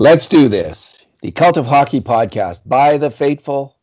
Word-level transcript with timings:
Let's 0.00 0.28
do 0.28 0.46
this. 0.48 1.04
The 1.22 1.32
Cult 1.32 1.56
of 1.56 1.66
Hockey 1.66 2.00
podcast 2.00 2.60
by 2.64 2.98
the 2.98 3.10
faithful 3.10 3.76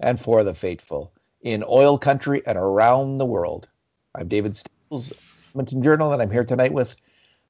and 0.00 0.18
for 0.18 0.42
the 0.42 0.54
faithful 0.54 1.12
in 1.42 1.62
oil 1.68 1.98
country 1.98 2.42
and 2.46 2.56
around 2.56 3.18
the 3.18 3.26
world. 3.26 3.68
I'm 4.14 4.26
David 4.26 4.56
Staples, 4.56 5.12
Edmonton 5.50 5.82
Journal, 5.82 6.14
and 6.14 6.22
I'm 6.22 6.30
here 6.30 6.46
tonight 6.46 6.72
with 6.72 6.96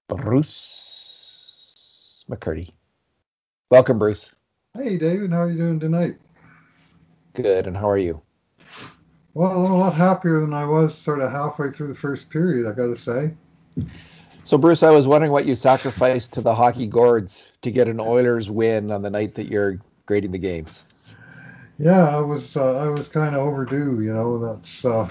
Bruce 0.09 0.57
McCurdy. 2.29 2.73
Welcome, 3.71 4.01
Bruce. 4.01 4.35
Hey, 4.77 4.97
David. 4.97 5.31
How 5.31 5.43
are 5.43 5.51
you 5.51 5.59
doing 5.59 5.79
tonight? 5.79 6.17
Good. 7.35 7.69
And 7.69 7.77
how 7.77 7.89
are 7.89 7.97
you? 7.97 8.21
Well, 9.35 9.53
I'm 9.53 9.71
a 9.71 9.79
lot 9.79 9.95
happier 9.95 10.41
than 10.41 10.53
I 10.53 10.65
was 10.65 10.99
sort 10.99 11.21
of 11.21 11.31
halfway 11.31 11.71
through 11.71 11.87
the 11.87 11.95
first 11.95 12.29
period, 12.29 12.67
I 12.67 12.73
got 12.73 12.89
to 12.89 12.97
say. 12.97 13.35
So, 14.45 14.59
Bruce, 14.59 14.83
I 14.83 14.91
was 14.91 15.07
wondering 15.07 15.33
what 15.33 15.47
you 15.47 15.55
sacrificed 15.55 16.33
to 16.35 16.41
the 16.41 16.55
hockey 16.55 16.87
gourds 16.87 17.49
to 17.63 17.71
get 17.71 17.89
an 17.89 18.01
Oilers 18.01 18.51
win 18.51 18.91
on 18.91 19.03
the 19.03 19.11
night 19.11 19.37
that 19.37 19.47
you're 19.47 19.79
grading 20.07 20.33
the 20.33 20.39
games. 20.39 20.83
Yeah, 21.79 22.09
I 22.09 22.21
was 22.21 22.57
uh, 22.57 22.77
I 22.77 22.89
was 22.89 23.09
kind 23.09 23.35
of 23.35 23.41
overdue. 23.41 24.03
You 24.03 24.13
know, 24.13 24.39
that's 24.39 24.85
uh, 24.85 25.09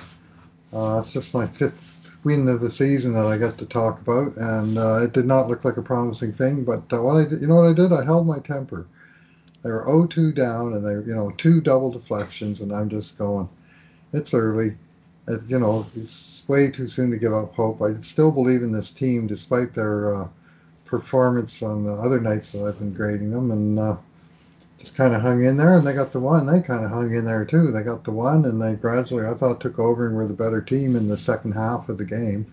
uh, 0.73 0.95
that's 0.97 1.11
just 1.11 1.33
my 1.33 1.47
fifth 1.47 2.17
win 2.23 2.47
of 2.47 2.61
the 2.61 2.69
season 2.69 3.13
that 3.13 3.25
I 3.25 3.37
get 3.37 3.57
to 3.57 3.65
talk 3.65 4.01
about, 4.01 4.35
and 4.37 4.77
uh, 4.77 5.03
it 5.03 5.13
did 5.13 5.25
not 5.25 5.47
look 5.47 5.65
like 5.65 5.77
a 5.77 5.81
promising 5.81 6.33
thing. 6.33 6.65
But 6.65 6.83
uh, 6.93 7.01
what 7.01 7.15
I 7.15 7.27
did, 7.27 7.41
you 7.41 7.47
know 7.47 7.55
what 7.55 7.69
I 7.69 7.73
did? 7.73 7.91
I 7.91 8.03
held 8.03 8.27
my 8.27 8.39
temper. 8.39 8.85
They 9.63 9.71
were 9.71 9.85
0-2 9.85 10.35
down, 10.35 10.73
and 10.73 10.85
they 10.85 11.09
you 11.09 11.15
know 11.15 11.31
two 11.31 11.59
double 11.59 11.91
deflections, 11.91 12.61
and 12.61 12.71
I'm 12.71 12.89
just 12.89 13.17
going. 13.17 13.49
It's 14.13 14.33
early. 14.33 14.75
You 15.47 15.59
know, 15.59 15.85
it's 15.95 16.43
way 16.47 16.71
too 16.71 16.87
soon 16.87 17.11
to 17.11 17.17
give 17.17 17.33
up 17.33 17.53
hope. 17.53 17.81
I 17.81 17.99
still 18.01 18.31
believe 18.31 18.63
in 18.63 18.71
this 18.71 18.89
team, 18.89 19.27
despite 19.27 19.73
their 19.73 20.15
uh, 20.15 20.27
performance 20.85 21.61
on 21.61 21.83
the 21.83 21.93
other 21.93 22.19
nights 22.19 22.51
that 22.51 22.63
I've 22.63 22.79
been 22.79 22.93
grading 22.93 23.29
them, 23.29 23.51
and 23.51 23.77
uh, 23.77 23.97
just 24.79 24.95
kind 24.95 25.13
of 25.13 25.21
hung 25.21 25.45
in 25.45 25.55
there. 25.55 25.75
And 25.75 25.85
they 25.85 25.93
got 25.93 26.11
the 26.11 26.19
one. 26.19 26.47
They 26.47 26.61
kind 26.61 26.83
of 26.83 26.89
hung 26.89 27.13
in 27.13 27.25
there 27.25 27.45
too. 27.45 27.71
They 27.71 27.83
got 27.83 28.03
the 28.03 28.11
one, 28.11 28.45
and 28.45 28.59
they 28.59 28.73
gradually, 28.75 29.27
I 29.27 29.35
thought, 29.35 29.61
took 29.61 29.77
over 29.77 30.07
and 30.07 30.15
were 30.15 30.25
the 30.25 30.33
better 30.33 30.61
team 30.61 30.95
in 30.95 31.07
the 31.07 31.17
second 31.17 31.51
half 31.51 31.89
of 31.89 31.99
the 31.99 32.05
game. 32.05 32.51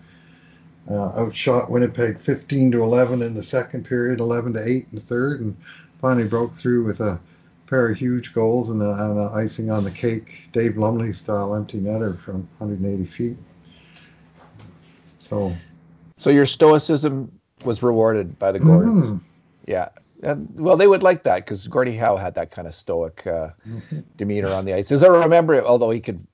Uh, 0.89 1.19
outshot 1.19 1.71
Winnipeg 1.71 2.19
15 2.19 2.71
to 2.71 2.83
11 2.83 3.21
in 3.23 3.33
the 3.33 3.43
second 3.43 3.85
period, 3.85 4.19
11 4.19 4.53
to 4.53 4.63
8 4.63 4.67
in 4.69 4.85
the 4.93 5.01
third, 5.01 5.41
and 5.41 5.57
finally 5.99 6.27
broke 6.27 6.53
through 6.53 6.83
with 6.83 7.01
a 7.01 7.19
pair 7.67 7.89
of 7.89 7.97
huge 7.97 8.33
goals 8.33 8.69
and, 8.69 8.81
a, 8.81 8.91
and 8.91 9.19
a 9.19 9.31
icing 9.33 9.69
on 9.69 9.83
the 9.83 9.91
cake, 9.91 10.49
Dave 10.51 10.77
Lumley 10.77 11.13
style 11.13 11.55
empty 11.55 11.79
netter 11.79 12.19
from 12.19 12.47
180 12.57 13.05
feet. 13.05 13.37
So, 15.19 15.55
so 16.15 16.29
your 16.29 16.45
stoicism 16.45 17.39
was 17.63 17.83
rewarded 17.83 18.39
by 18.39 18.51
the 18.51 18.59
Gordons. 18.59 19.05
Mm-hmm. 19.05 19.17
Yeah. 19.67 19.89
And, 20.23 20.59
well, 20.59 20.77
they 20.77 20.87
would 20.87 21.03
like 21.03 21.23
that 21.23 21.45
because 21.45 21.67
Gordie 21.67 21.95
Howe 21.95 22.15
had 22.15 22.35
that 22.35 22.51
kind 22.51 22.67
of 22.67 22.73
stoic 22.73 23.27
uh, 23.27 23.49
mm-hmm. 23.67 23.99
demeanor 24.15 24.49
on 24.49 24.65
the 24.65 24.73
ice. 24.73 24.91
As 24.91 25.03
I 25.03 25.07
remember 25.07 25.53
it, 25.53 25.65
although 25.65 25.91
he 25.91 25.99
could 25.99 26.25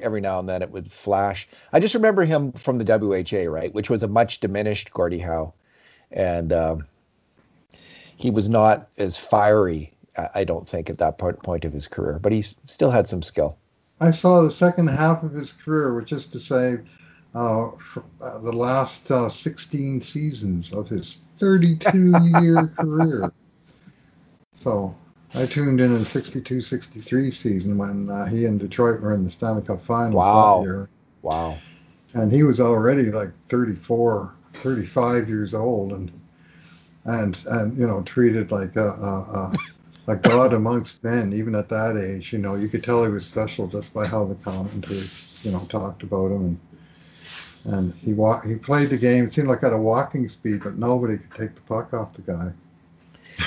every 0.00 0.20
now 0.20 0.40
and 0.40 0.48
then 0.48 0.62
it 0.62 0.70
would 0.70 0.90
flash. 0.90 1.48
I 1.72 1.80
just 1.80 1.94
remember 1.94 2.24
him 2.24 2.52
from 2.52 2.78
the 2.78 2.84
WHA, 2.84 3.50
right, 3.50 3.72
which 3.72 3.88
was 3.88 4.02
a 4.02 4.08
much 4.08 4.40
diminished 4.40 4.92
Gordie 4.92 5.18
Howe, 5.18 5.54
and 6.10 6.52
um, 6.52 6.86
he 8.16 8.30
was 8.30 8.48
not 8.48 8.88
as 8.98 9.16
fiery 9.16 9.93
I 10.16 10.44
don't 10.44 10.68
think 10.68 10.90
at 10.90 10.98
that 10.98 11.18
point 11.18 11.42
point 11.42 11.64
of 11.64 11.72
his 11.72 11.88
career, 11.88 12.18
but 12.20 12.32
he 12.32 12.42
still 12.42 12.90
had 12.90 13.08
some 13.08 13.22
skill. 13.22 13.58
I 14.00 14.10
saw 14.10 14.42
the 14.42 14.50
second 14.50 14.88
half 14.88 15.22
of 15.22 15.32
his 15.32 15.52
career, 15.52 15.94
which 15.94 16.12
is 16.12 16.26
to 16.26 16.38
say, 16.38 16.78
uh, 17.34 17.68
uh, 18.20 18.38
the 18.38 18.52
last 18.52 19.10
uh, 19.10 19.28
16 19.28 20.00
seasons 20.00 20.72
of 20.72 20.88
his 20.88 21.24
32 21.38 22.12
year 22.40 22.68
career. 22.78 23.32
So 24.56 24.94
I 25.34 25.46
tuned 25.46 25.80
in 25.80 25.92
in 25.92 25.98
the 25.98 26.04
62 26.04 26.60
63 26.60 27.30
season 27.30 27.78
when 27.78 28.08
uh, 28.08 28.26
he 28.26 28.46
and 28.46 28.60
Detroit 28.60 29.00
were 29.00 29.14
in 29.14 29.24
the 29.24 29.30
Stanley 29.30 29.62
Cup 29.62 29.84
Finals 29.84 30.14
wow. 30.14 30.58
that 30.58 30.64
year. 30.64 30.88
Wow. 31.22 31.58
And 32.12 32.30
he 32.30 32.44
was 32.44 32.60
already 32.60 33.10
like 33.10 33.30
34, 33.48 34.32
35 34.54 35.28
years 35.28 35.54
old 35.54 35.92
and 35.92 36.12
and 37.06 37.44
and 37.48 37.76
you 37.76 37.86
know 37.86 38.02
treated 38.02 38.50
like 38.50 38.76
a, 38.76 38.88
a, 38.88 39.52
a 40.06 40.16
god 40.16 40.52
amongst 40.52 41.02
men, 41.02 41.32
even 41.32 41.54
at 41.54 41.68
that 41.70 41.96
age. 41.96 42.32
You 42.32 42.38
know, 42.38 42.54
you 42.54 42.68
could 42.68 42.84
tell 42.84 43.04
he 43.04 43.10
was 43.10 43.26
special 43.26 43.66
just 43.66 43.94
by 43.94 44.06
how 44.06 44.24
the 44.24 44.34
commentators, 44.36 45.40
you 45.44 45.50
know, 45.50 45.60
talked 45.68 46.02
about 46.02 46.30
him. 46.30 46.58
And, 47.64 47.74
and 47.74 47.94
he 47.94 48.12
walked, 48.12 48.46
he 48.46 48.56
played 48.56 48.90
the 48.90 48.98
game. 48.98 49.24
It 49.24 49.32
seemed 49.32 49.48
like 49.48 49.62
at 49.62 49.72
a 49.72 49.78
walking 49.78 50.28
speed, 50.28 50.62
but 50.62 50.76
nobody 50.76 51.16
could 51.16 51.34
take 51.34 51.54
the 51.54 51.62
puck 51.62 51.94
off 51.94 52.14
the 52.14 52.22
guy. 52.22 52.52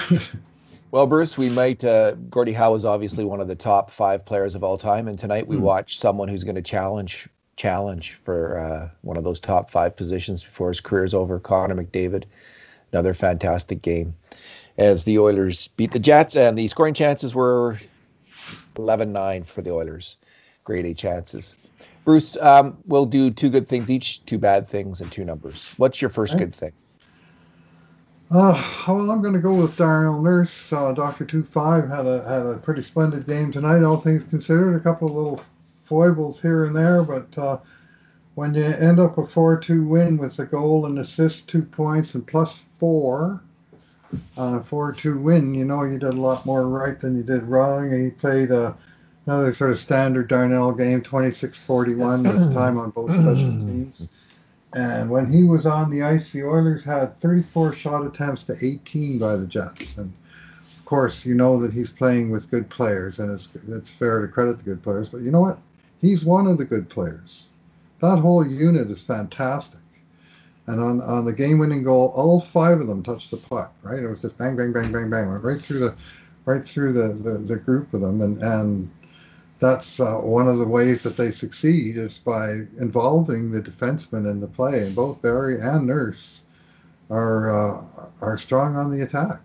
well, 0.92 1.06
Bruce, 1.06 1.38
we 1.38 1.50
might. 1.50 1.84
Uh, 1.84 2.14
Gordie 2.14 2.54
Howe 2.54 2.74
is 2.74 2.86
obviously 2.86 3.24
one 3.24 3.40
of 3.40 3.48
the 3.48 3.56
top 3.56 3.92
five 3.92 4.26
players 4.26 4.56
of 4.56 4.64
all 4.64 4.78
time, 4.78 5.08
and 5.08 5.20
tonight 5.20 5.48
we 5.48 5.58
mm. 5.58 5.62
watch 5.62 6.00
someone 6.00 6.28
who's 6.28 6.44
going 6.44 6.56
to 6.56 6.62
challenge 6.62 7.30
challenge 7.56 8.14
for 8.14 8.60
uh, 8.60 8.90
one 9.02 9.18
of 9.18 9.24
those 9.24 9.40
top 9.40 9.72
five 9.72 9.96
positions 9.96 10.44
before 10.44 10.70
his 10.70 10.80
career 10.80 11.04
is 11.04 11.14
over. 11.14 11.40
Connor 11.40 11.76
McDavid, 11.76 12.26
another 12.92 13.14
fantastic 13.16 13.82
game 13.82 14.16
as 14.78 15.04
the 15.04 15.20
Oilers 15.20 15.70
beat 15.70 15.92
the 15.92 16.00
Jets, 16.00 16.36
and 16.36 16.58
the 16.58 16.68
scoring 16.68 16.94
chances 16.94 17.34
were 17.34 17.78
11-9 18.76 19.46
for 19.46 19.62
the 19.62 19.72
Oilers. 19.72 20.18
Grade 20.64 20.86
A 20.86 20.94
chances. 20.94 21.56
Bruce, 22.04 22.38
um, 22.38 22.78
we'll 22.86 23.06
do 23.06 23.32
two 23.32 23.50
good 23.50 23.68
things 23.68 23.90
each, 23.90 24.24
two 24.26 24.38
bad 24.38 24.68
things, 24.68 25.02
and 25.02 25.12
two 25.12 25.26
numbers. 25.26 25.74
What's 25.78 26.02
your 26.02 26.10
first 26.10 26.38
good 26.38 26.56
thing? 26.56 26.72
Uh, 28.30 28.62
well, 28.88 29.10
I'm 29.10 29.22
going 29.22 29.34
to 29.34 29.40
go 29.40 29.56
with 29.56 29.78
Darnell 29.78 30.22
Nurse. 30.22 30.72
Uh, 30.72 30.92
Doctor 30.92 31.24
Two 31.24 31.44
Five 31.44 31.90
had 31.90 32.06
a 32.06 32.28
had 32.28 32.46
a 32.46 32.58
pretty 32.58 32.84
splendid 32.84 33.26
game 33.26 33.54
tonight, 33.54 33.84
all 33.84 33.98
things 33.98 34.24
considered. 34.24 34.76
A 34.76 34.80
couple 34.82 35.08
of 35.08 35.16
little 35.16 35.42
foibles 35.86 36.42
here 36.42 36.66
and 36.66 36.76
there, 36.76 37.04
but 37.04 37.38
uh, 37.38 37.58
when 38.36 38.54
you 38.54 38.66
end 38.66 39.00
up 39.00 39.18
a 39.18 39.26
four-two 39.26 39.86
win 39.86 40.18
with 40.18 40.38
a 40.40 40.46
goal 40.46 40.86
and 40.86 41.00
assist, 41.00 41.48
two 41.48 41.64
points, 41.64 42.16
and 42.16 42.28
plus 42.28 42.64
four, 42.76 43.42
on 44.38 44.56
a 44.56 44.60
4-2 44.60 45.22
win, 45.22 45.54
you 45.54 45.66
know 45.66 45.84
you 45.84 46.00
did 46.00 46.10
a 46.10 46.22
lot 46.22 46.46
more 46.46 46.68
right 46.68 47.00
than 47.00 47.16
you 47.18 47.24
did 47.24 47.44
wrong. 47.44 47.92
And 47.92 48.04
he 48.04 48.12
played 48.12 48.52
a, 48.52 48.76
another 49.26 49.54
sort 49.54 49.72
of 49.72 49.80
standard 49.80 50.28
Darnell 50.28 50.74
game, 50.74 51.02
26-41 51.02 52.24
with 52.24 52.54
time 52.56 52.78
on 52.78 52.92
both 52.92 53.12
special 53.12 53.52
teams. 53.52 54.08
And 54.74 55.10
when 55.10 55.32
he 55.32 55.44
was 55.44 55.66
on 55.66 55.90
the 55.90 56.04
ice, 56.04 56.32
the 56.32 56.44
Oilers 56.44 56.84
had 56.84 57.20
34 57.20 57.74
shot 57.74 58.06
attempts 58.06 58.44
to 58.46 58.56
18 58.62 59.18
by 59.18 59.36
the 59.36 59.48
Jets. 59.48 59.98
And 59.98 60.14
of 60.78 60.86
course, 60.86 61.26
you 61.26 61.36
know 61.36 61.60
that 61.62 61.74
he's 61.74 61.90
playing 61.90 62.30
with 62.32 62.52
good 62.52 62.70
players, 62.70 63.20
and 63.20 63.32
it's 63.32 63.50
it's 63.68 63.92
fair 63.92 64.22
to 64.22 64.28
credit 64.28 64.58
the 64.58 64.64
good 64.64 64.84
players. 64.84 65.10
But 65.10 65.22
you 65.22 65.32
know 65.32 65.42
what? 65.42 65.60
He's 66.02 66.24
one 66.24 66.48
of 66.48 66.58
the 66.58 66.66
good 66.66 66.90
players. 66.90 67.46
That 68.02 68.18
whole 68.20 68.46
unit 68.46 68.92
is 68.92 69.02
fantastic. 69.02 69.80
And 70.68 70.82
on, 70.82 71.02
on 71.02 71.24
the 71.26 71.34
game-winning 71.34 71.84
goal, 71.84 72.14
all 72.16 72.42
five 72.42 72.80
of 72.80 72.88
them 72.88 73.02
touched 73.02 73.32
the 73.32 73.38
puck. 73.38 73.74
Right, 73.84 74.04
it 74.04 74.08
was 74.08 74.22
just 74.22 74.38
bang, 74.38 74.56
bang, 74.56 74.74
bang, 74.74 74.92
bang, 74.92 75.10
bang, 75.10 75.32
went 75.32 75.44
right 75.44 75.62
through 75.62 75.80
the, 75.80 75.96
right 76.46 76.68
through 76.68 76.94
the, 76.94 77.14
the, 77.14 77.38
the 77.38 77.56
group 77.56 77.94
of 77.94 78.02
them. 78.02 78.22
And 78.22 78.42
and 78.44 78.92
that's 79.60 80.00
uh, 80.00 80.18
one 80.18 80.48
of 80.48 80.58
the 80.58 80.68
ways 80.68 81.04
that 81.04 81.18
they 81.18 81.32
succeed 81.32 81.98
is 81.98 82.20
by 82.20 82.50
involving 82.80 83.52
the 83.52 83.62
defensemen 83.62 84.30
in 84.30 84.40
the 84.40 84.48
play. 84.48 84.86
And 84.86 84.96
both 84.96 85.22
Barrie 85.22 85.60
and 85.60 85.88
Nurse 85.88 86.42
are 87.10 87.78
uh, 87.78 87.84
are 88.22 88.38
strong 88.38 88.76
on 88.76 88.92
the 88.92 89.04
attack. 89.04 89.42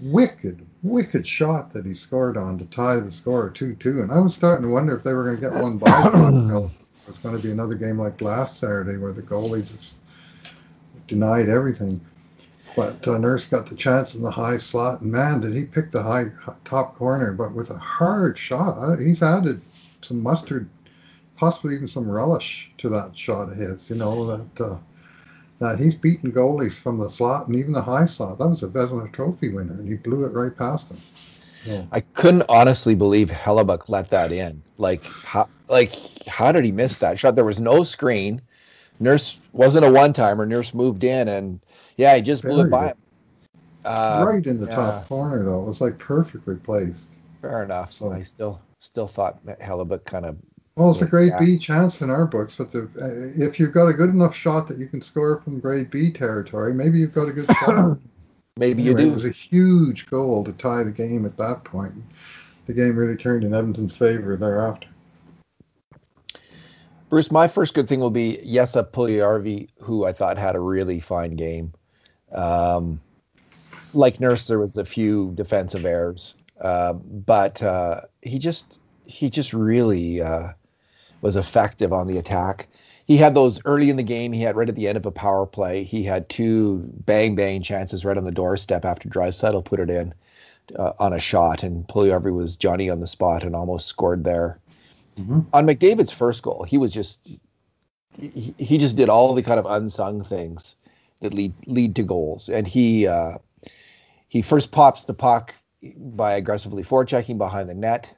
Wicked, 0.00 0.66
wicked 0.82 1.26
shot 1.26 1.72
that 1.72 1.84
he 1.84 1.94
scored 1.94 2.36
on 2.36 2.58
to 2.58 2.64
tie 2.66 3.00
the 3.00 3.12
score 3.12 3.50
2-2. 3.50 4.02
And 4.02 4.10
I 4.10 4.18
was 4.18 4.34
starting 4.34 4.64
to 4.64 4.72
wonder 4.72 4.96
if 4.96 5.02
they 5.02 5.12
were 5.12 5.24
going 5.24 5.36
to 5.36 5.42
get 5.42 5.62
one 5.62 5.76
by 5.76 5.90
it's 7.10 7.18
going 7.18 7.36
to 7.36 7.42
be 7.42 7.50
another 7.50 7.74
game 7.74 7.98
like 7.98 8.20
last 8.20 8.58
Saturday 8.58 8.96
where 8.96 9.12
the 9.12 9.22
goalie 9.22 9.66
just 9.70 9.98
denied 11.08 11.48
everything. 11.48 12.00
But 12.76 13.06
uh, 13.06 13.18
Nurse 13.18 13.46
got 13.46 13.66
the 13.66 13.74
chance 13.74 14.14
in 14.14 14.22
the 14.22 14.30
high 14.30 14.56
slot, 14.56 15.00
and 15.00 15.10
man, 15.10 15.40
did 15.40 15.54
he 15.54 15.64
pick 15.64 15.90
the 15.90 16.02
high 16.02 16.26
top 16.64 16.94
corner! 16.94 17.32
But 17.32 17.52
with 17.52 17.70
a 17.70 17.78
hard 17.78 18.38
shot, 18.38 19.00
he's 19.00 19.22
added 19.22 19.60
some 20.02 20.22
mustard, 20.22 20.68
possibly 21.36 21.74
even 21.74 21.88
some 21.88 22.08
relish 22.08 22.70
to 22.78 22.88
that 22.90 23.16
shot 23.18 23.50
of 23.50 23.56
his. 23.56 23.90
You 23.90 23.96
know 23.96 24.36
that 24.36 24.64
uh, 24.64 24.78
that 25.58 25.80
he's 25.80 25.96
beaten 25.96 26.30
goalies 26.32 26.78
from 26.78 26.98
the 26.98 27.10
slot 27.10 27.48
and 27.48 27.56
even 27.56 27.72
the 27.72 27.82
high 27.82 28.06
slot. 28.06 28.38
That 28.38 28.48
was 28.48 28.62
a 28.62 28.68
Vezina 28.68 29.12
Trophy 29.12 29.48
winner, 29.48 29.74
and 29.74 29.88
he 29.88 29.96
blew 29.96 30.24
it 30.24 30.32
right 30.32 30.56
past 30.56 30.90
him. 30.90 31.00
Yeah. 31.64 31.84
I 31.92 32.00
couldn't 32.00 32.44
honestly 32.48 32.94
believe 32.94 33.30
Hellebuyck 33.30 33.88
let 33.88 34.10
that 34.10 34.32
in. 34.32 34.62
Like 34.78 35.04
how 35.04 35.48
like 35.68 35.94
how 36.26 36.52
did 36.52 36.64
he 36.64 36.72
miss 36.72 36.98
that 36.98 37.18
shot? 37.18 37.34
There 37.34 37.44
was 37.44 37.60
no 37.60 37.84
screen. 37.84 38.40
Nurse 38.98 39.38
wasn't 39.52 39.84
a 39.84 39.90
one 39.90 40.12
timer. 40.12 40.46
Nurse 40.46 40.74
moved 40.74 41.04
in 41.04 41.28
and 41.28 41.60
yeah, 41.96 42.16
he 42.16 42.22
just 42.22 42.42
blew 42.42 42.64
it 42.64 42.70
by 42.70 42.88
him. 42.88 42.96
Uh, 43.84 44.24
right 44.26 44.46
in 44.46 44.58
the 44.58 44.66
yeah. 44.66 44.76
top 44.76 45.08
corner 45.08 45.42
though. 45.44 45.62
It 45.62 45.66
was 45.66 45.80
like 45.80 45.98
perfectly 45.98 46.56
placed. 46.56 47.10
Fair 47.40 47.62
enough. 47.62 47.92
So 47.92 48.12
I 48.12 48.22
still 48.22 48.60
still 48.78 49.08
thought 49.08 49.44
Hellebuyck 49.46 50.04
kind 50.04 50.26
of 50.26 50.36
well, 50.76 50.92
it's 50.92 51.02
a 51.02 51.06
grade 51.06 51.32
B 51.38 51.58
chance 51.58 52.00
in 52.00 52.08
our 52.08 52.24
books, 52.24 52.56
but 52.56 52.72
the, 52.72 52.84
uh, 52.98 53.44
if 53.44 53.60
you've 53.60 53.72
got 53.72 53.88
a 53.88 53.92
good 53.92 54.08
enough 54.08 54.34
shot 54.34 54.66
that 54.68 54.78
you 54.78 54.86
can 54.86 55.02
score 55.02 55.38
from 55.40 55.60
grade 55.60 55.90
B 55.90 56.10
territory, 56.10 56.72
maybe 56.72 56.98
you've 56.98 57.12
got 57.12 57.28
a 57.28 57.32
good 57.32 57.50
shot. 57.58 57.98
maybe 58.56 58.82
anyway, 58.82 59.02
you 59.02 59.06
do. 59.06 59.10
It 59.10 59.14
was 59.14 59.26
a 59.26 59.30
huge 59.30 60.06
goal 60.06 60.44
to 60.44 60.52
tie 60.52 60.82
the 60.82 60.90
game 60.90 61.24
at 61.24 61.36
that 61.36 61.64
point. 61.64 61.94
The 62.66 62.74
game 62.74 62.96
really 62.96 63.16
turned 63.16 63.44
in 63.44 63.54
Edmonton's 63.54 63.96
favor 63.96 64.36
thereafter. 64.36 64.88
Bruce, 67.08 67.32
my 67.32 67.48
first 67.48 67.74
good 67.74 67.88
thing 67.88 67.98
will 67.98 68.10
be 68.10 68.36
Jesse 68.36 68.82
Puljujarvi, 68.82 69.68
who 69.80 70.04
I 70.04 70.12
thought 70.12 70.38
had 70.38 70.54
a 70.54 70.60
really 70.60 71.00
fine 71.00 71.32
game. 71.32 71.72
Um, 72.30 73.00
like 73.92 74.20
Nurse, 74.20 74.46
there 74.46 74.60
was 74.60 74.76
a 74.76 74.84
few 74.84 75.32
defensive 75.34 75.84
errors, 75.84 76.36
uh, 76.60 76.92
but 76.92 77.60
uh, 77.62 78.02
he 78.22 78.38
just 78.38 78.78
he 79.04 79.28
just 79.28 79.52
really 79.52 80.22
uh, 80.22 80.52
was 81.20 81.34
effective 81.34 81.92
on 81.92 82.06
the 82.06 82.18
attack. 82.18 82.68
He 83.10 83.16
had 83.16 83.34
those 83.34 83.60
early 83.64 83.90
in 83.90 83.96
the 83.96 84.04
game. 84.04 84.32
He 84.32 84.42
had 84.42 84.54
right 84.54 84.68
at 84.68 84.76
the 84.76 84.86
end 84.86 84.96
of 84.96 85.04
a 85.04 85.10
power 85.10 85.44
play. 85.44 85.82
He 85.82 86.04
had 86.04 86.28
two 86.28 86.88
bang 86.94 87.34
bang 87.34 87.60
chances 87.60 88.04
right 88.04 88.16
on 88.16 88.22
the 88.22 88.30
doorstep 88.30 88.84
after 88.84 89.08
Draisaitl 89.08 89.64
put 89.64 89.80
it 89.80 89.90
in 89.90 90.14
uh, 90.76 90.92
on 90.96 91.12
a 91.12 91.18
shot, 91.18 91.64
and 91.64 91.88
Puljujarvi 91.88 92.32
was 92.32 92.56
Johnny 92.56 92.88
on 92.88 93.00
the 93.00 93.08
spot 93.08 93.42
and 93.42 93.56
almost 93.56 93.88
scored 93.88 94.22
there. 94.22 94.60
Mm-hmm. 95.18 95.40
On 95.52 95.66
McDavid's 95.66 96.12
first 96.12 96.44
goal, 96.44 96.62
he 96.62 96.78
was 96.78 96.94
just 96.94 97.28
he, 98.16 98.54
he 98.56 98.78
just 98.78 98.96
did 98.96 99.08
all 99.08 99.34
the 99.34 99.42
kind 99.42 99.58
of 99.58 99.66
unsung 99.66 100.22
things 100.22 100.76
that 101.20 101.34
lead 101.34 101.54
lead 101.66 101.96
to 101.96 102.04
goals, 102.04 102.48
and 102.48 102.64
he 102.64 103.08
uh, 103.08 103.38
he 104.28 104.40
first 104.40 104.70
pops 104.70 105.06
the 105.06 105.14
puck 105.14 105.56
by 105.82 106.34
aggressively 106.34 106.84
forechecking 106.84 107.38
behind 107.38 107.68
the 107.68 107.74
net. 107.74 108.14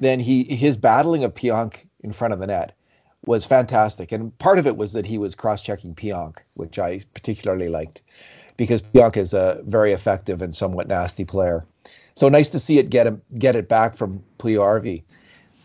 Then 0.00 0.18
he 0.18 0.44
his 0.44 0.78
battling 0.78 1.24
of 1.24 1.34
Pionk 1.34 1.80
in 2.02 2.12
front 2.12 2.32
of 2.32 2.40
the 2.40 2.46
net 2.46 2.74
was 3.26 3.44
fantastic, 3.44 4.12
and 4.12 4.36
part 4.38 4.58
of 4.58 4.66
it 4.66 4.76
was 4.76 4.92
that 4.92 5.06
he 5.06 5.18
was 5.18 5.34
cross-checking 5.34 5.94
Pionk, 5.94 6.38
which 6.54 6.78
I 6.78 7.02
particularly 7.14 7.68
liked 7.68 8.02
because 8.56 8.82
Pionk 8.82 9.16
is 9.16 9.34
a 9.34 9.62
very 9.64 9.92
effective 9.92 10.42
and 10.42 10.54
somewhat 10.54 10.88
nasty 10.88 11.24
player. 11.24 11.64
So 12.14 12.28
nice 12.28 12.50
to 12.50 12.58
see 12.58 12.78
it 12.78 12.90
get 12.90 13.06
him 13.06 13.22
get 13.36 13.56
it 13.56 13.68
back 13.68 13.96
from 13.96 14.24
Puljujarvi. 14.38 15.04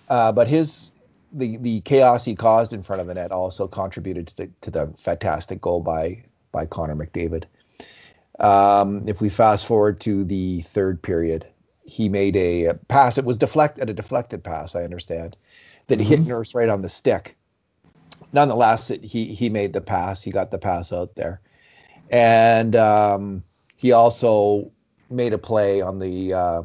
Uh, 0.08 0.32
but 0.32 0.48
his 0.48 0.92
the 1.34 1.58
the 1.58 1.82
chaos 1.82 2.24
he 2.24 2.36
caused 2.36 2.74
in 2.74 2.84
front 2.84 3.02
of 3.02 3.08
the 3.08 3.16
net 3.16 3.32
also 3.32 3.68
contributed 3.68 4.28
to 4.28 4.38
the 4.38 4.50
to 4.62 4.72
the 4.72 4.88
fantastic 4.96 5.60
goal 5.60 5.82
by 5.82 6.24
by 6.52 6.66
Connor 6.66 6.96
McDavid. 6.96 7.46
Um, 8.40 9.08
if 9.08 9.22
we 9.22 9.30
fast 9.30 9.66
forward 9.66 10.00
to 10.02 10.24
the 10.24 10.62
third 10.62 11.02
period, 11.02 11.48
he 11.86 12.10
made 12.10 12.36
a 12.36 12.74
pass. 12.88 13.18
It 13.18 13.26
was 13.26 13.38
deflected, 13.38 13.90
a 13.90 13.94
deflected 13.94 14.44
pass, 14.44 14.76
I 14.76 14.84
understand, 14.84 15.36
that 15.88 16.00
mm-hmm. 16.00 16.08
hit 16.08 16.20
Nurse 16.22 16.56
right 16.56 16.70
on 16.70 16.82
the 16.82 16.90
stick. 16.90 17.36
Nonetheless, 18.34 18.90
it, 18.92 19.04
he 19.04 19.34
he 19.34 19.50
made 19.50 19.74
the 19.74 19.82
pass. 19.82 20.22
He 20.22 20.32
got 20.32 20.52
the 20.52 20.58
pass 20.58 20.92
out 20.92 21.16
there, 21.16 21.40
and 22.10 22.76
um, 22.76 23.44
he 23.78 23.92
also 23.92 24.72
made 25.10 25.34
a 25.34 25.38
play 25.38 25.82
on 25.82 26.00
the 26.00 26.34
uh, 26.34 26.64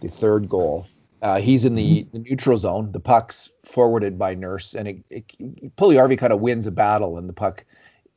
the 0.00 0.08
third 0.08 0.48
goal 0.48 0.86
uh, 1.22 1.40
he's 1.40 1.64
in 1.64 1.74
the, 1.74 2.02
mm-hmm. 2.02 2.10
the, 2.12 2.18
neutral 2.30 2.56
zone. 2.56 2.92
The 2.92 3.00
puck's 3.00 3.50
forwarded 3.64 4.18
by 4.18 4.34
Nurse, 4.34 4.74
and 4.74 4.88
it, 4.88 5.04
it, 5.10 5.76
Puljujarvi 5.76 6.18
kind 6.18 6.32
of 6.32 6.40
wins 6.40 6.66
a 6.66 6.70
battle, 6.70 7.18
and 7.18 7.28
the 7.28 7.34
puck 7.34 7.64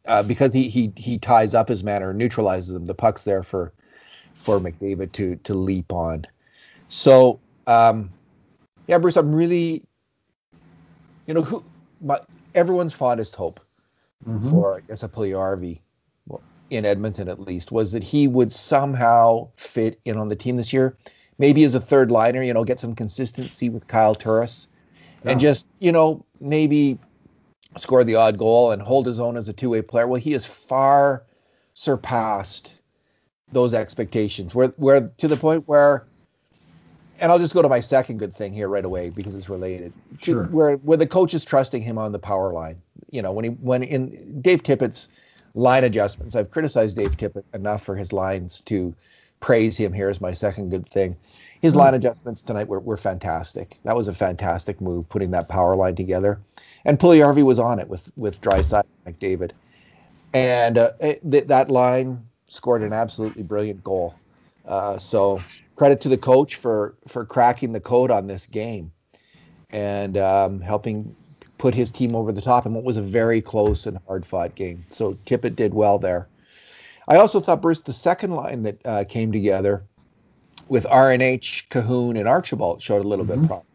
uh, 0.05 0.23
because 0.23 0.53
he 0.53 0.69
he 0.69 0.93
he 0.95 1.17
ties 1.17 1.53
up 1.53 1.67
his 1.67 1.83
man 1.83 2.03
or 2.03 2.13
neutralizes 2.13 2.73
him. 2.73 2.85
The 2.85 2.95
puck's 2.95 3.23
there 3.23 3.43
for 3.43 3.73
for 4.35 4.59
McDavid 4.59 5.11
to 5.13 5.35
to 5.37 5.53
leap 5.53 5.91
on. 5.91 6.27
So 6.87 7.41
um, 7.67 8.11
yeah, 8.87 8.99
Bruce, 8.99 9.17
I'm 9.17 9.35
really, 9.35 9.83
you 11.27 11.33
know, 11.33 11.41
who 11.41 11.63
my 12.03 12.19
everyone's 12.53 12.93
fondest 12.93 13.35
hope 13.35 13.59
mm-hmm. 14.27 14.49
for 14.49 14.75
I 14.75 14.81
guess 14.81 15.03
a 15.03 15.09
Puljujarvi 15.09 15.79
in 16.69 16.85
Edmonton 16.85 17.29
at 17.29 17.39
least 17.39 17.71
was 17.71 17.91
that 17.93 18.03
he 18.03 18.27
would 18.27 18.51
somehow 18.51 19.49
fit 19.55 19.99
in 20.05 20.17
on 20.17 20.27
the 20.27 20.35
team 20.35 20.57
this 20.57 20.73
year 20.73 20.97
maybe 21.37 21.63
as 21.63 21.75
a 21.75 21.79
third 21.79 22.11
liner, 22.11 22.41
you 22.41 22.53
know, 22.53 22.63
get 22.63 22.79
some 22.79 22.95
consistency 22.95 23.69
with 23.69 23.87
Kyle 23.87 24.15
Turris 24.15 24.67
yeah. 25.23 25.31
and 25.31 25.39
just, 25.39 25.65
you 25.79 25.91
know, 25.91 26.25
maybe 26.39 26.99
score 27.77 28.03
the 28.03 28.15
odd 28.15 28.37
goal 28.37 28.71
and 28.71 28.81
hold 28.81 29.05
his 29.05 29.19
own 29.19 29.37
as 29.37 29.47
a 29.47 29.53
two-way 29.53 29.81
player. 29.81 30.07
Well, 30.07 30.21
he 30.21 30.33
has 30.33 30.45
far 30.45 31.23
surpassed 31.73 32.73
those 33.51 33.73
expectations. 33.73 34.53
Where 34.53 34.69
where 34.69 35.11
to 35.17 35.27
the 35.27 35.37
point 35.37 35.67
where 35.67 36.05
and 37.23 37.31
I'll 37.31 37.39
just 37.39 37.53
go 37.53 37.61
to 37.61 37.69
my 37.69 37.79
second 37.79 38.17
good 38.17 38.35
thing 38.35 38.51
here 38.51 38.67
right 38.67 38.83
away 38.83 39.09
because 39.09 39.33
it's 39.33 39.47
related. 39.47 39.93
Sure. 40.21 40.43
where 40.43 40.75
where 40.75 40.97
the 40.97 41.07
coach 41.07 41.33
is 41.33 41.45
trusting 41.45 41.81
him 41.81 41.97
on 41.97 42.11
the 42.11 42.19
power 42.19 42.51
line. 42.51 42.81
You 43.11 43.21
know, 43.21 43.31
when 43.31 43.45
he 43.45 43.51
when 43.51 43.81
in 43.81 44.41
Dave 44.41 44.61
Tippett's 44.61 45.07
line 45.55 45.85
adjustments, 45.85 46.35
I've 46.35 46.51
criticized 46.51 46.97
Dave 46.97 47.15
Tippett 47.15 47.45
enough 47.53 47.81
for 47.81 47.95
his 47.95 48.11
lines 48.11 48.59
to 48.65 48.93
praise 49.39 49.77
him 49.77 49.93
here 49.93 50.09
as 50.09 50.19
my 50.19 50.33
second 50.33 50.69
good 50.69 50.85
thing. 50.85 51.15
His 51.61 51.75
line 51.75 51.93
adjustments 51.93 52.41
tonight 52.41 52.67
were, 52.67 52.81
were 52.81 52.97
fantastic. 52.97 53.79
That 53.85 53.95
was 53.95 54.09
a 54.09 54.13
fantastic 54.13 54.81
move, 54.81 55.07
putting 55.07 55.31
that 55.31 55.47
power 55.47 55.77
line 55.77 55.95
together. 55.95 56.41
And 56.83 56.99
Puljujarvi 56.99 57.43
was 57.43 57.57
on 57.57 57.79
it 57.79 57.87
with 57.87 58.11
with 58.17 58.41
Draisaitl 58.41 58.83
McDavid, 59.07 59.51
and 60.33 60.77
uh, 60.77 60.91
th- 60.99 61.47
that 61.47 61.71
line 61.71 62.27
scored 62.49 62.81
an 62.83 62.91
absolutely 62.91 63.43
brilliant 63.43 63.81
goal. 63.81 64.13
Uh, 64.65 64.97
so 64.97 65.41
credit 65.75 66.01
to 66.01 66.09
the 66.09 66.17
coach 66.17 66.55
for 66.55 66.95
for 67.07 67.25
cracking 67.25 67.71
the 67.71 67.79
code 67.79 68.11
on 68.11 68.27
this 68.27 68.45
game 68.45 68.91
and 69.71 70.17
um, 70.17 70.61
helping 70.61 71.15
put 71.57 71.73
his 71.73 71.91
team 71.91 72.15
over 72.15 72.31
the 72.31 72.41
top 72.41 72.65
in 72.65 72.73
what 72.73 72.83
was 72.83 72.97
a 72.97 73.01
very 73.01 73.41
close 73.41 73.85
and 73.85 73.97
hard 74.07 74.25
fought 74.25 74.55
game. 74.55 74.85
So 74.87 75.13
Tippett 75.25 75.55
did 75.55 75.73
well 75.73 75.97
there. 75.97 76.27
I 77.07 77.17
also 77.17 77.39
thought 77.39 77.61
Bruce, 77.61 77.81
the 77.81 77.93
second 77.93 78.31
line 78.31 78.63
that 78.63 78.85
uh, 78.85 79.03
came 79.05 79.31
together 79.31 79.83
with 80.67 80.85
RNH, 80.85 81.67
Kahun, 81.69 82.17
and 82.17 82.27
Archibald 82.27 82.81
showed 82.81 83.03
a 83.03 83.07
little 83.07 83.25
mm-hmm. 83.25 83.41
bit 83.41 83.47
promise. 83.47 83.65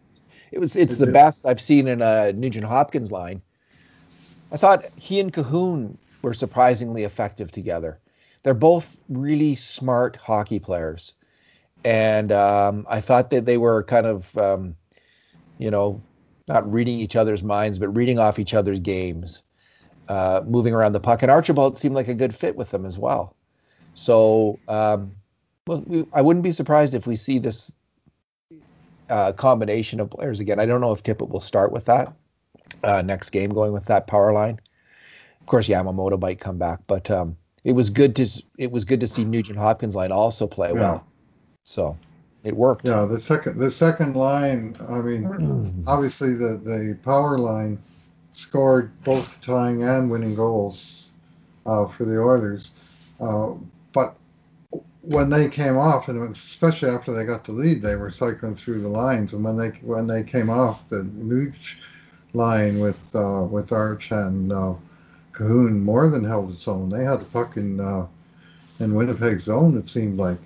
It 0.51 0.61
was 0.61 0.77
it's 0.77 0.97
the 0.97 1.07
best 1.07 1.45
I've 1.45 1.61
seen 1.61 1.89
in 1.89 2.01
a 2.01 2.33
Nugent 2.33 2.65
Hopkins 2.65 3.13
line. 3.13 3.43
I 4.51 4.57
thought 4.57 4.85
he 4.97 5.21
and 5.21 5.33
Kahun 5.33 5.97
were 6.23 6.33
surprisingly 6.33 7.05
effective 7.05 7.53
together. 7.53 7.99
They're 8.43 8.55
both 8.55 8.99
really 9.09 9.57
smart 9.57 10.17
hockey 10.17 10.59
players, 10.59 11.13
and 11.85 12.33
um, 12.33 12.87
I 12.89 13.01
thought 13.01 13.31
that 13.31 13.47
they 13.47 13.59
were 13.59 13.83
kind 13.85 14.07
of, 14.07 14.37
um, 14.37 14.77
you 15.59 15.71
know, 15.71 16.01
not 16.49 16.71
reading 16.71 16.99
each 16.99 17.17
other's 17.17 17.43
minds, 17.43 17.79
but 17.79 17.89
reading 17.89 18.19
off 18.19 18.39
each 18.39 18.55
other's 18.55 18.81
games 18.81 19.43
uh, 20.09 20.43
moving 20.47 20.75
around 20.75 20.93
the 20.93 21.01
puck. 21.01 21.23
And 21.23 21.31
Archibald 21.31 21.79
seemed 21.79 21.95
like 21.95 22.09
a 22.09 22.15
good 22.15 22.35
fit 22.35 22.57
with 22.57 22.71
them 22.71 22.87
as 22.87 22.99
well. 22.99 23.35
So, 23.95 24.59
um, 24.69 25.13
well, 25.67 25.83
we, 25.87 26.07
I 26.13 26.23
wouldn't 26.23 26.43
be 26.43 26.53
surprised 26.53 26.95
if 26.95 27.07
we 27.07 27.17
see 27.17 27.39
this 27.39 27.73
uh, 29.11 29.33
combination 29.33 30.01
of 30.01 30.11
players 30.11 30.41
again. 30.41 30.59
I 30.59 30.67
don't 30.67 30.81
know 30.81 30.93
if 30.93 31.03
Tippett 31.03 31.29
will 31.29 31.41
start 31.41 31.73
with 31.73 31.87
that 31.87 32.13
uh, 32.83 33.03
next 33.03 33.31
game, 33.31 33.51
going 33.51 33.73
with 33.73 33.87
that 33.87 34.07
power 34.07 34.33
line. 34.33 34.61
Of 35.41 35.47
course, 35.47 35.69
Yamamoto 35.69 36.21
might 36.21 36.41
come 36.41 36.59
back, 36.59 36.81
but 36.87 37.11
um, 37.11 37.37
it 37.65 37.73
was 37.73 37.91
good 37.91 38.17
to 38.17 38.43
it 38.59 38.71
was 38.71 38.85
good 38.85 39.01
to 39.01 39.07
see 39.07 39.25
Nugent 39.25 39.59
Hopkins 39.59 39.95
line 39.95 40.13
also 40.13 40.47
play 40.47 40.69
yeah. 40.69 40.81
well. 40.81 41.07
So 41.69 41.99
it 42.45 42.57
worked. 42.57 42.87
Yeah, 42.87 43.05
the 43.05 43.21
second 43.21 43.59
the 43.59 43.71
second 43.71 44.17
line. 44.17 44.75
I 44.89 45.01
mean, 45.03 45.25
mm. 45.25 45.85
obviously 45.87 46.33
the 46.33 46.57
the 46.57 46.99
power 47.05 47.39
line 47.39 47.79
scored 48.33 48.91
both 49.05 49.43
tying 49.43 49.83
and 49.83 50.11
winning 50.11 50.35
goals 50.35 51.11
uh, 51.67 51.87
for 51.87 52.07
the 52.07 52.19
Oilers. 52.19 52.71
Uh, 53.21 53.53
but 53.93 54.17
when 55.03 55.29
they 55.29 55.51
came 55.51 55.77
off, 55.77 56.09
and 56.09 56.35
especially 56.35 56.89
after 56.89 57.13
they 57.13 57.27
got 57.27 57.45
the 57.45 57.53
lead, 57.53 57.83
they 57.83 57.97
were 57.97 58.11
cycling 58.11 58.55
through 58.55 58.81
the 58.81 58.89
lines. 58.89 59.35
And 59.35 59.45
when 59.45 59.59
they 59.59 59.69
when 59.83 60.07
they 60.07 60.23
came 60.25 60.49
off 60.49 60.89
the 60.89 61.03
Nuge 61.03 61.77
line 62.33 62.81
with 62.81 63.15
uh, 63.15 63.43
with 63.43 63.73
Arch 63.73 64.11
and 64.11 64.53
uh, 64.53 64.73
Kahun, 65.33 65.83
more 65.83 66.09
than 66.09 66.25
held 66.25 66.51
its 66.51 66.67
own. 66.67 66.89
They 66.89 67.05
had 67.05 67.21
the 67.21 67.27
fucking 67.27 67.79
uh, 67.79 68.07
in 68.81 68.95
Winnipeg 68.95 69.41
zone. 69.41 69.77
It 69.77 69.91
seemed 69.91 70.19
like. 70.19 70.39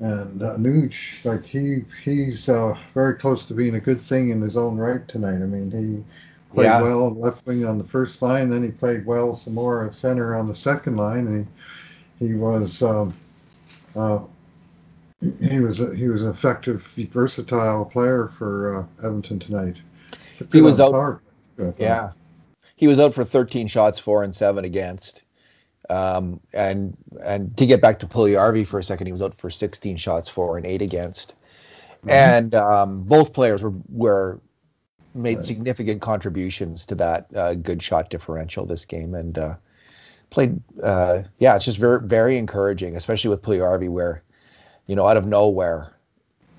And 0.00 0.42
uh, 0.42 0.56
Nuge, 0.56 1.24
like 1.24 1.44
he 1.44 1.84
he's 2.02 2.48
uh, 2.48 2.76
very 2.94 3.14
close 3.14 3.44
to 3.46 3.54
being 3.54 3.76
a 3.76 3.80
good 3.80 4.00
thing 4.00 4.30
in 4.30 4.40
his 4.40 4.56
own 4.56 4.76
right 4.76 5.06
tonight. 5.06 5.36
I 5.36 5.46
mean, 5.46 5.70
he 5.70 6.54
played 6.54 6.64
yeah. 6.64 6.82
well 6.82 7.14
left 7.14 7.46
wing 7.46 7.64
on 7.64 7.78
the 7.78 7.84
first 7.84 8.20
line. 8.20 8.50
Then 8.50 8.62
he 8.62 8.70
played 8.70 9.06
well 9.06 9.36
some 9.36 9.54
more 9.54 9.86
at 9.86 9.94
center 9.94 10.34
on 10.36 10.48
the 10.48 10.54
second 10.54 10.96
line, 10.96 11.26
and 11.26 11.46
he 12.18 12.26
he 12.26 12.34
was 12.34 12.82
um, 12.82 13.14
uh, 13.94 14.20
he 15.40 15.60
was 15.60 15.80
a, 15.80 15.94
he 15.94 16.08
was 16.08 16.22
an 16.22 16.30
effective, 16.30 16.82
versatile 16.96 17.84
player 17.84 18.30
for 18.36 18.80
uh, 18.80 19.06
Edmonton 19.06 19.38
tonight. 19.38 19.76
He 20.52 20.60
was 20.60 20.80
out. 20.80 21.20
yeah, 21.78 22.10
he 22.76 22.86
was 22.86 22.98
out 22.98 23.14
for 23.14 23.24
13 23.24 23.68
shots, 23.68 23.98
four 23.98 24.22
and 24.22 24.34
seven 24.34 24.64
against. 24.64 25.22
Um, 25.90 26.40
and 26.52 26.96
and 27.22 27.56
to 27.58 27.66
get 27.66 27.80
back 27.80 28.00
to 28.00 28.06
Puljujarvi 28.06 28.66
for 28.66 28.78
a 28.78 28.82
second, 28.82 29.06
he 29.06 29.12
was 29.12 29.22
out 29.22 29.34
for 29.34 29.50
16 29.50 29.96
shots, 29.96 30.28
for 30.28 30.56
and 30.56 30.66
eight 30.66 30.82
against. 30.82 31.34
Mm-hmm. 31.98 32.10
And 32.10 32.54
um, 32.54 33.02
both 33.02 33.32
players 33.32 33.62
were 33.62 33.74
were 33.88 34.40
made 35.14 35.36
right. 35.36 35.44
significant 35.44 36.02
contributions 36.02 36.86
to 36.86 36.96
that 36.96 37.26
uh, 37.34 37.54
good 37.54 37.82
shot 37.82 38.10
differential 38.10 38.66
this 38.66 38.84
game. 38.84 39.14
And 39.14 39.36
uh, 39.38 39.56
played. 40.34 40.60
Uh, 40.82 41.22
yeah, 41.38 41.56
it's 41.56 41.64
just 41.64 41.78
very 41.78 42.00
very 42.06 42.36
encouraging, 42.36 42.96
especially 42.96 43.30
with 43.30 43.42
Puljujarvi, 43.42 43.88
where 43.88 44.22
you 44.86 44.96
know 44.96 45.06
out 45.06 45.16
of 45.16 45.26
nowhere, 45.26 45.94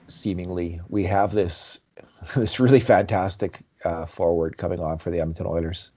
seemingly 0.08 0.82
we 0.90 1.04
have 1.04 1.32
this 1.32 1.80
this 2.36 2.60
really 2.60 2.80
fantastic 2.80 3.60
uh, 3.84 4.06
forward 4.06 4.58
coming 4.58 4.80
on 4.80 4.98
for 4.98 5.12
the 5.12 5.20
Edmonton 5.20 5.46
Oilers. 5.46 5.92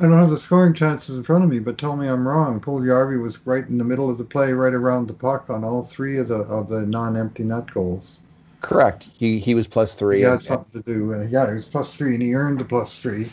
I 0.00 0.04
don't 0.04 0.18
have 0.18 0.30
the 0.30 0.38
scoring 0.38 0.72
chances 0.72 1.14
in 1.14 1.22
front 1.22 1.44
of 1.44 1.50
me, 1.50 1.58
but 1.58 1.76
tell 1.76 1.94
me 1.94 2.08
I'm 2.08 2.26
wrong. 2.26 2.58
Paul 2.58 2.80
Puljujarvi 2.80 3.22
was 3.22 3.46
right 3.46 3.68
in 3.68 3.76
the 3.76 3.84
middle 3.84 4.08
of 4.08 4.16
the 4.16 4.24
play, 4.24 4.54
right 4.54 4.72
around 4.72 5.08
the 5.08 5.14
puck 5.14 5.50
on 5.50 5.62
all 5.62 5.82
three 5.82 6.18
of 6.18 6.28
the 6.28 6.36
of 6.36 6.70
the 6.70 6.86
non-empty 6.86 7.44
net 7.44 7.70
goals. 7.70 8.20
Correct. 8.62 9.08
He 9.12 9.38
he 9.38 9.54
was 9.54 9.66
plus 9.66 9.94
three. 9.94 10.18
He 10.18 10.22
had 10.22 10.42
something 10.42 10.82
to 10.82 10.90
do. 10.90 11.14
Uh, 11.14 11.26
yeah, 11.30 11.48
he 11.48 11.54
was 11.54 11.66
plus 11.66 11.94
three, 11.94 12.14
and 12.14 12.22
he 12.22 12.34
earned 12.34 12.60
the 12.60 12.64
plus 12.64 12.98
three 13.02 13.28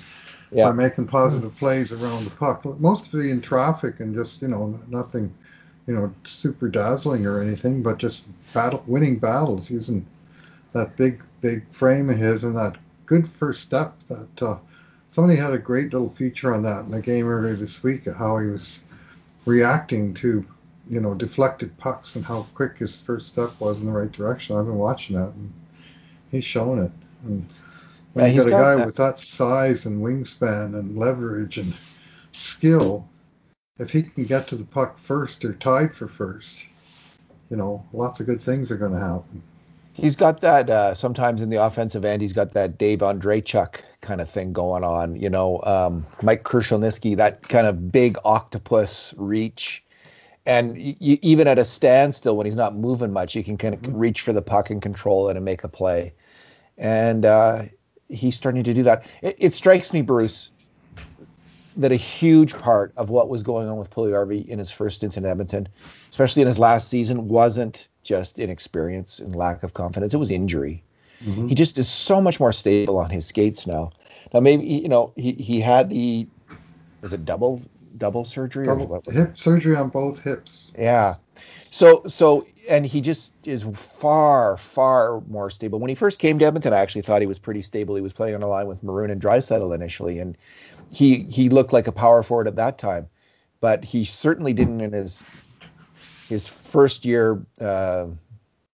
yeah. 0.51 0.65
by 0.65 0.73
making 0.73 1.07
positive 1.07 1.55
plays 1.55 1.93
around 1.93 2.25
the 2.25 2.31
puck. 2.31 2.65
Mostly 2.81 3.31
in 3.31 3.39
traffic 3.39 4.01
and 4.01 4.13
just 4.13 4.41
you 4.41 4.49
know 4.49 4.77
nothing, 4.89 5.33
you 5.87 5.95
know, 5.95 6.13
super 6.25 6.67
dazzling 6.67 7.25
or 7.25 7.41
anything, 7.41 7.81
but 7.81 7.97
just 7.97 8.27
battle 8.53 8.83
winning 8.87 9.19
battles 9.19 9.71
using 9.71 10.05
that 10.73 10.97
big 10.97 11.23
big 11.39 11.63
frame 11.71 12.09
of 12.09 12.17
his 12.17 12.43
and 12.43 12.57
that 12.57 12.75
good 13.05 13.25
first 13.25 13.61
step 13.61 13.97
that. 14.09 14.41
Uh, 14.41 14.57
somebody 15.09 15.37
had 15.37 15.53
a 15.53 15.57
great 15.57 15.93
little 15.93 16.09
feature 16.11 16.53
on 16.53 16.63
that 16.63 16.85
in 16.85 16.91
the 16.91 17.01
game 17.01 17.27
earlier 17.27 17.55
this 17.55 17.83
week 17.83 18.07
of 18.07 18.15
how 18.15 18.37
he 18.37 18.47
was 18.47 18.81
reacting 19.45 20.13
to 20.13 20.45
you 20.89 21.01
know 21.01 21.13
deflected 21.13 21.75
pucks 21.77 22.15
and 22.15 22.25
how 22.25 22.45
quick 22.55 22.77
his 22.77 23.01
first 23.01 23.27
step 23.27 23.49
was 23.59 23.79
in 23.79 23.85
the 23.85 23.91
right 23.91 24.11
direction. 24.11 24.55
I've 24.55 24.65
been 24.65 24.75
watching 24.77 25.15
that 25.15 25.29
and 25.29 25.53
he's 26.31 26.45
showing 26.45 26.83
it. 26.83 26.91
And 27.25 27.45
when 28.13 28.25
yeah, 28.25 28.43
you 28.43 28.49
got 28.49 28.59
a 28.59 28.63
guy 28.63 28.75
that. 28.75 28.85
with 28.85 28.95
that 28.97 29.19
size 29.19 29.85
and 29.85 30.03
wingspan 30.03 30.77
and 30.77 30.97
leverage 30.97 31.57
and 31.57 31.73
skill, 32.31 33.07
if 33.79 33.91
he 33.91 34.03
can 34.03 34.25
get 34.25 34.47
to 34.47 34.55
the 34.55 34.65
puck 34.65 34.97
first 34.97 35.43
or 35.45 35.53
tied 35.53 35.93
for 35.95 36.07
first, 36.07 36.67
you 37.49 37.57
know, 37.57 37.85
lots 37.93 38.19
of 38.19 38.25
good 38.25 38.41
things 38.41 38.71
are 38.71 38.77
going 38.77 38.93
to 38.93 38.99
happen. 38.99 39.41
He's 39.97 40.15
got 40.15 40.41
that 40.41 40.69
uh, 40.69 40.93
sometimes 40.93 41.41
in 41.41 41.49
the 41.49 41.63
offensive 41.63 42.05
end. 42.05 42.21
He's 42.21 42.33
got 42.33 42.53
that 42.53 42.77
Dave 42.77 42.99
Andreychuk 42.99 43.81
kind 43.99 44.21
of 44.21 44.29
thing 44.29 44.53
going 44.53 44.83
on. 44.83 45.15
You 45.15 45.31
know, 45.31 45.59
um, 45.63 46.05
Mike 46.21 46.43
Krushelnyski, 46.43 47.17
that 47.17 47.41
kind 47.41 47.65
of 47.65 47.91
big 47.91 48.19
octopus 48.23 49.15
reach. 49.17 49.83
And 50.45 50.75
y- 50.75 50.95
even 51.01 51.47
at 51.47 51.57
a 51.57 51.65
standstill, 51.65 52.37
when 52.37 52.45
he's 52.45 52.55
not 52.55 52.75
moving 52.75 53.11
much, 53.11 53.33
he 53.33 53.41
can 53.41 53.57
kind 53.57 53.73
of 53.73 53.81
mm-hmm. 53.81 53.97
reach 53.97 54.21
for 54.21 54.33
the 54.33 54.43
puck 54.43 54.69
and 54.69 54.83
control 54.83 55.29
it 55.29 55.35
and 55.35 55.43
make 55.43 55.63
a 55.63 55.67
play. 55.67 56.13
And 56.77 57.25
uh, 57.25 57.63
he's 58.07 58.35
starting 58.35 58.63
to 58.65 58.73
do 58.75 58.83
that. 58.83 59.07
It, 59.23 59.35
it, 59.39 59.53
strikes 59.53 59.93
me, 59.93 60.03
Bruce, 60.03 60.51
that 61.77 61.91
a 61.91 61.95
huge 61.95 62.53
part 62.53 62.93
of 62.97 63.09
what 63.09 63.29
was 63.29 63.41
going 63.41 63.67
on 63.67 63.77
with 63.77 63.89
Puljujarvi 63.89 64.47
in 64.47 64.59
his 64.59 64.69
first 64.69 64.97
stint 64.97 65.17
in 65.17 65.25
Edmonton, 65.25 65.67
especially 66.11 66.43
in 66.43 66.47
his 66.47 66.59
last 66.59 66.87
season, 66.87 67.27
wasn't 67.27 67.87
just 68.07 68.39
inexperience 68.39 69.19
and 69.19 69.35
lack 69.35 69.63
of 69.63 69.73
confidence. 69.73 70.13
It 70.13 70.17
was 70.17 70.31
injury. 70.31 70.83
Mm-hmm. 71.23 71.47
He 71.47 71.55
just 71.55 71.77
is 71.77 71.89
so 71.89 72.21
much 72.21 72.39
more 72.39 72.53
stable 72.53 72.97
on 72.99 73.09
his 73.09 73.25
skates 73.25 73.67
now. 73.67 73.91
Now 74.33 74.39
maybe 74.39 74.65
you 74.65 74.89
know 74.89 75.13
he 75.15 75.33
he 75.33 75.59
had 75.59 75.89
the 75.89 76.27
was 77.01 77.13
it 77.13 77.25
double 77.25 77.61
double 77.97 78.25
surgery 78.25 78.65
double 78.65 79.01
hip 79.09 79.37
surgery 79.37 79.75
on 79.75 79.89
both 79.89 80.21
hips. 80.23 80.71
Yeah. 80.77 81.15
So 81.71 82.03
so 82.07 82.45
and 82.69 82.85
he 82.85 83.01
just 83.01 83.33
is 83.43 83.65
far 83.75 84.57
far 84.57 85.21
more 85.21 85.49
stable. 85.49 85.79
When 85.79 85.89
he 85.89 85.95
first 85.95 86.19
came 86.19 86.39
to 86.39 86.45
Edmonton, 86.45 86.73
I 86.73 86.79
actually 86.79 87.01
thought 87.01 87.21
he 87.21 87.27
was 87.27 87.39
pretty 87.39 87.61
stable. 87.61 87.95
He 87.95 88.01
was 88.01 88.13
playing 88.13 88.35
on 88.35 88.43
a 88.43 88.47
line 88.47 88.67
with 88.67 88.83
Maroon 88.83 89.09
and 89.09 89.21
Draisaitl 89.21 89.73
initially, 89.73 90.19
and 90.19 90.37
he 90.91 91.23
he 91.23 91.49
looked 91.49 91.73
like 91.73 91.87
a 91.87 91.91
power 91.91 92.23
forward 92.23 92.47
at 92.47 92.57
that 92.57 92.77
time, 92.77 93.07
but 93.59 93.83
he 93.83 94.05
certainly 94.05 94.53
didn't 94.53 94.81
in 94.81 94.93
his 94.93 95.23
his 96.27 96.47
first 96.47 97.05
year 97.05 97.45
uh, 97.59 98.07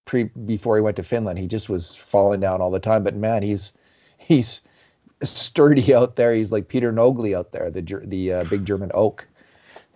pre 0.05 0.23
before 0.23 0.75
he 0.75 0.81
went 0.81 0.97
to 0.97 1.03
Finland, 1.03 1.39
he 1.39 1.47
just 1.47 1.69
was 1.69 1.95
falling 1.95 2.39
down 2.39 2.61
all 2.61 2.71
the 2.71 2.79
time. 2.79 3.03
But 3.03 3.15
man, 3.15 3.43
he's 3.43 3.73
he's 4.17 4.61
sturdy 5.21 5.93
out 5.93 6.15
there. 6.15 6.33
He's 6.33 6.51
like 6.51 6.67
Peter 6.67 6.91
Nogly 6.91 7.35
out 7.35 7.51
there, 7.51 7.69
the 7.69 7.81
the 7.81 8.33
uh, 8.33 8.43
big 8.45 8.65
German 8.65 8.91
oak. 8.93 9.27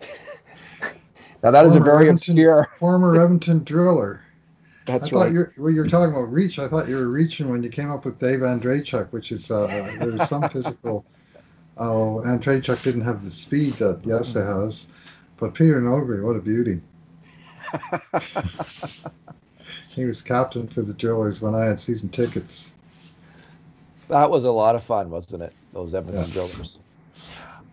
now 1.42 1.50
that 1.50 1.62
former 1.62 1.68
is 1.68 1.76
a 1.76 1.80
very 1.80 2.04
Edmonton, 2.08 2.34
obscure 2.34 2.68
former 2.78 3.20
Edmonton 3.20 3.64
driller. 3.64 4.22
That's 4.86 5.12
I 5.12 5.16
right. 5.16 5.32
You're, 5.32 5.52
when 5.56 5.74
you're 5.74 5.86
talking 5.86 6.14
about 6.14 6.32
reach, 6.32 6.58
I 6.58 6.66
thought 6.66 6.88
you 6.88 6.96
were 6.96 7.10
reaching 7.10 7.50
when 7.50 7.62
you 7.62 7.68
came 7.68 7.90
up 7.90 8.06
with 8.06 8.18
Dave 8.18 8.38
Andreychuk, 8.38 9.12
which 9.12 9.32
is 9.32 9.50
uh, 9.50 9.66
there's 10.00 10.28
some 10.28 10.48
physical. 10.48 11.04
Oh, 11.80 12.24
Andreychuk 12.26 12.82
didn't 12.82 13.02
have 13.02 13.22
the 13.22 13.30
speed 13.30 13.74
that 13.74 14.02
Yessa 14.02 14.44
has, 14.44 14.88
but 15.36 15.54
Peter 15.54 15.80
Nogly, 15.80 16.20
what 16.20 16.34
a 16.34 16.40
beauty. 16.40 16.80
he 19.88 20.04
was 20.04 20.22
captain 20.22 20.68
for 20.68 20.82
the 20.82 20.94
Drillers 20.94 21.40
when 21.40 21.54
I 21.54 21.66
had 21.66 21.80
season 21.80 22.08
tickets. 22.08 22.72
That 24.08 24.30
was 24.30 24.44
a 24.44 24.50
lot 24.50 24.74
of 24.74 24.82
fun, 24.82 25.10
wasn't 25.10 25.42
it? 25.42 25.52
Those 25.72 25.94
Edmonton 25.94 26.24
yeah. 26.28 26.32
Drillers. 26.32 26.78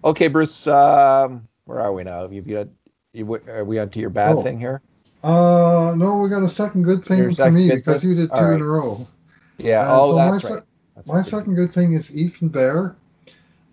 Okay, 0.03 0.27
Bruce. 0.27 0.67
Um, 0.67 1.47
where 1.65 1.79
are 1.79 1.93
we 1.93 2.03
now? 2.03 2.29
You've 2.29 2.47
got. 2.47 2.67
You, 3.13 3.41
are 3.47 3.63
we 3.63 3.79
onto 3.79 3.99
your 3.99 4.09
bad 4.09 4.35
oh. 4.35 4.41
thing 4.41 4.59
here? 4.59 4.81
Uh, 5.23 5.93
no, 5.95 6.17
we 6.17 6.29
got 6.29 6.43
a 6.43 6.49
second 6.49 6.83
good 6.83 7.03
thing 7.03 7.33
for 7.33 7.49
me 7.49 7.69
because 7.69 8.01
thing? 8.01 8.11
you 8.11 8.15
did 8.15 8.29
two 8.29 8.41
right. 8.41 8.55
in 8.55 8.61
a 8.61 8.65
row. 8.65 9.07
Yeah. 9.57 9.89
Uh, 9.89 9.99
oh, 9.99 10.11
so 10.11 10.15
that's 10.17 10.43
my 10.43 10.49
right. 10.49 10.63
That's 10.95 11.07
my 11.07 11.21
second 11.23 11.55
good 11.55 11.73
thing 11.73 11.93
is 11.93 12.15
Ethan 12.15 12.49
Bear. 12.49 12.95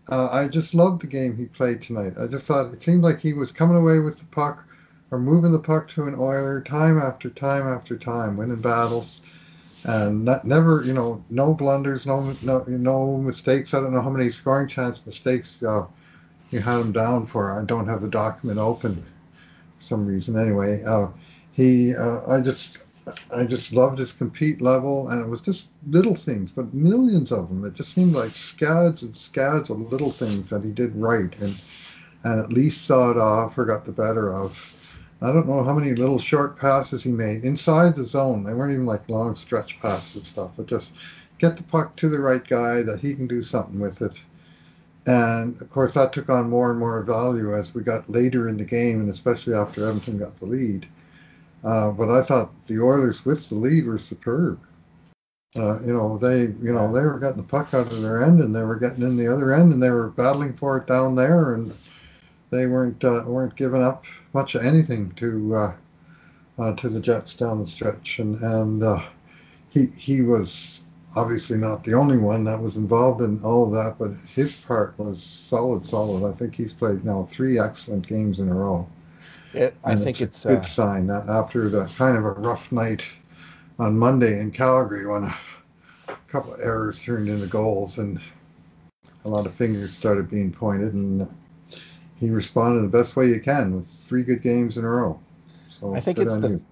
Uh, 0.08 0.28
I 0.30 0.48
just 0.48 0.74
loved 0.74 1.02
the 1.02 1.06
game 1.06 1.36
he 1.36 1.46
played 1.46 1.82
tonight. 1.82 2.14
I 2.18 2.26
just 2.26 2.46
thought 2.46 2.72
it 2.72 2.82
seemed 2.82 3.02
like 3.02 3.20
he 3.20 3.32
was 3.32 3.52
coming 3.52 3.76
away 3.76 3.98
with 3.98 4.18
the 4.18 4.24
puck 4.26 4.64
or 5.12 5.18
moving 5.18 5.52
the 5.52 5.58
puck 5.58 5.88
to 5.90 6.04
an 6.04 6.14
Oiler 6.14 6.62
time 6.62 6.98
after 6.98 7.28
time 7.28 7.68
after 7.68 7.98
time, 7.98 8.36
winning 8.36 8.62
battles, 8.62 9.20
and 9.84 10.24
not, 10.24 10.44
never, 10.46 10.82
you 10.84 10.94
know, 10.94 11.22
no 11.28 11.52
blunders, 11.52 12.06
no, 12.06 12.34
no, 12.40 12.64
no 12.66 13.18
mistakes. 13.18 13.74
I 13.74 13.80
don't 13.80 13.92
know 13.92 14.00
how 14.00 14.10
many 14.10 14.30
scoring 14.30 14.68
chance 14.68 15.04
mistakes 15.04 15.62
uh, 15.62 15.86
you 16.50 16.60
had 16.60 16.80
him 16.80 16.92
down 16.92 17.26
for. 17.26 17.60
I 17.60 17.64
don't 17.64 17.86
have 17.86 18.00
the 18.00 18.08
document 18.08 18.58
open 18.58 18.96
for 18.96 19.84
some 19.84 20.06
reason. 20.06 20.38
Anyway, 20.38 20.82
uh, 20.82 21.08
he, 21.52 21.94
uh, 21.94 22.20
I 22.26 22.40
just, 22.40 22.78
I 23.30 23.44
just 23.44 23.74
loved 23.74 23.98
his 23.98 24.12
compete 24.12 24.62
level, 24.62 25.10
and 25.10 25.20
it 25.20 25.28
was 25.28 25.42
just 25.42 25.68
little 25.90 26.14
things, 26.14 26.52
but 26.52 26.72
millions 26.72 27.32
of 27.32 27.48
them. 27.48 27.66
It 27.66 27.74
just 27.74 27.92
seemed 27.92 28.14
like 28.14 28.30
scads 28.30 29.02
and 29.02 29.14
scads 29.14 29.68
of 29.68 29.92
little 29.92 30.10
things 30.10 30.48
that 30.50 30.64
he 30.64 30.70
did 30.70 30.96
right, 30.96 31.34
and 31.40 31.54
and 32.24 32.40
at 32.40 32.52
least 32.52 32.86
saw 32.86 33.10
it 33.10 33.18
off 33.18 33.58
or 33.58 33.66
got 33.66 33.84
the 33.84 33.92
better 33.92 34.32
of. 34.32 34.78
I 35.22 35.30
don't 35.30 35.48
know 35.48 35.62
how 35.62 35.74
many 35.74 35.94
little 35.94 36.18
short 36.18 36.58
passes 36.58 37.04
he 37.04 37.12
made 37.12 37.44
inside 37.44 37.94
the 37.94 38.04
zone. 38.04 38.42
They 38.42 38.54
weren't 38.54 38.72
even 38.72 38.86
like 38.86 39.08
long 39.08 39.36
stretch 39.36 39.80
passes 39.80 40.16
and 40.16 40.26
stuff, 40.26 40.50
but 40.56 40.66
just 40.66 40.94
get 41.38 41.56
the 41.56 41.62
puck 41.62 41.94
to 41.96 42.08
the 42.08 42.18
right 42.18 42.46
guy 42.46 42.82
that 42.82 42.98
he 42.98 43.14
can 43.14 43.28
do 43.28 43.40
something 43.40 43.78
with 43.78 44.02
it. 44.02 44.20
And 45.06 45.60
of 45.60 45.70
course, 45.70 45.94
that 45.94 46.12
took 46.12 46.28
on 46.28 46.50
more 46.50 46.70
and 46.70 46.80
more 46.80 47.02
value 47.02 47.54
as 47.56 47.72
we 47.72 47.82
got 47.82 48.10
later 48.10 48.48
in 48.48 48.56
the 48.56 48.64
game, 48.64 49.00
and 49.00 49.10
especially 49.10 49.54
after 49.54 49.86
Edmonton 49.86 50.18
got 50.18 50.38
the 50.40 50.46
lead. 50.46 50.88
Uh, 51.62 51.90
but 51.90 52.10
I 52.10 52.20
thought 52.22 52.50
the 52.66 52.80
Oilers 52.80 53.24
with 53.24 53.48
the 53.48 53.54
lead 53.54 53.86
were 53.86 53.98
superb. 53.98 54.58
Uh, 55.54 55.78
you 55.82 55.92
know, 55.92 56.18
they, 56.18 56.40
you 56.40 56.72
know, 56.72 56.92
they 56.92 57.02
were 57.02 57.20
getting 57.20 57.36
the 57.36 57.42
puck 57.44 57.74
out 57.74 57.92
of 57.92 58.02
their 58.02 58.24
end, 58.24 58.40
and 58.40 58.54
they 58.54 58.62
were 58.62 58.76
getting 58.76 59.02
in 59.02 59.16
the 59.16 59.32
other 59.32 59.52
end, 59.52 59.72
and 59.72 59.80
they 59.80 59.90
were 59.90 60.08
battling 60.10 60.54
for 60.54 60.78
it 60.78 60.86
down 60.88 61.14
there, 61.14 61.54
and 61.54 61.72
they 62.50 62.66
weren't 62.66 63.04
uh, 63.04 63.22
weren't 63.24 63.54
giving 63.54 63.82
up 63.82 64.04
much 64.32 64.54
of 64.54 64.64
anything 64.64 65.10
to 65.12 65.54
uh, 65.54 65.74
uh, 66.58 66.74
to 66.76 66.88
the 66.88 67.00
Jets 67.00 67.36
down 67.36 67.60
the 67.60 67.66
stretch, 67.66 68.18
and 68.18 68.36
and 68.40 68.82
uh, 68.82 69.02
he 69.70 69.86
he 69.86 70.22
was 70.22 70.84
obviously 71.14 71.58
not 71.58 71.84
the 71.84 71.94
only 71.94 72.16
one 72.16 72.44
that 72.44 72.60
was 72.60 72.76
involved 72.76 73.20
in 73.20 73.42
all 73.42 73.66
of 73.66 73.72
that, 73.72 73.96
but 73.98 74.12
his 74.34 74.56
part 74.56 74.98
was 74.98 75.22
solid, 75.22 75.84
solid. 75.84 76.26
I 76.26 76.34
think 76.36 76.54
he's 76.54 76.72
played 76.72 77.04
now 77.04 77.24
three 77.24 77.58
excellent 77.58 78.06
games 78.06 78.40
in 78.40 78.48
a 78.48 78.54
row. 78.54 78.88
It, 79.52 79.74
I 79.84 79.94
think 79.96 80.22
it's, 80.22 80.36
it's 80.36 80.44
a 80.46 80.48
good 80.48 80.58
uh, 80.58 80.62
sign 80.62 81.10
after 81.10 81.68
the 81.68 81.84
kind 81.84 82.16
of 82.16 82.24
a 82.24 82.30
rough 82.30 82.72
night 82.72 83.04
on 83.78 83.98
Monday 83.98 84.40
in 84.40 84.50
Calgary 84.50 85.06
when 85.06 85.24
a 85.24 85.36
couple 86.28 86.54
of 86.54 86.60
errors 86.60 86.98
turned 86.98 87.28
into 87.28 87.46
goals 87.46 87.98
and 87.98 88.18
a 89.24 89.28
lot 89.28 89.46
of 89.46 89.54
fingers 89.54 89.94
started 89.96 90.30
being 90.30 90.50
pointed 90.50 90.94
and 90.94 91.28
he 92.22 92.30
responded 92.30 92.82
the 92.82 92.96
best 92.96 93.16
way 93.16 93.26
you 93.26 93.40
can 93.40 93.74
with 93.74 93.88
three 93.88 94.22
good 94.22 94.42
games 94.42 94.78
in 94.78 94.84
a 94.84 94.88
row. 94.88 95.18
So 95.66 95.92
I 95.92 95.98
think 95.98 96.18
it's 96.18 96.38
the 96.38 96.50
you. 96.50 96.64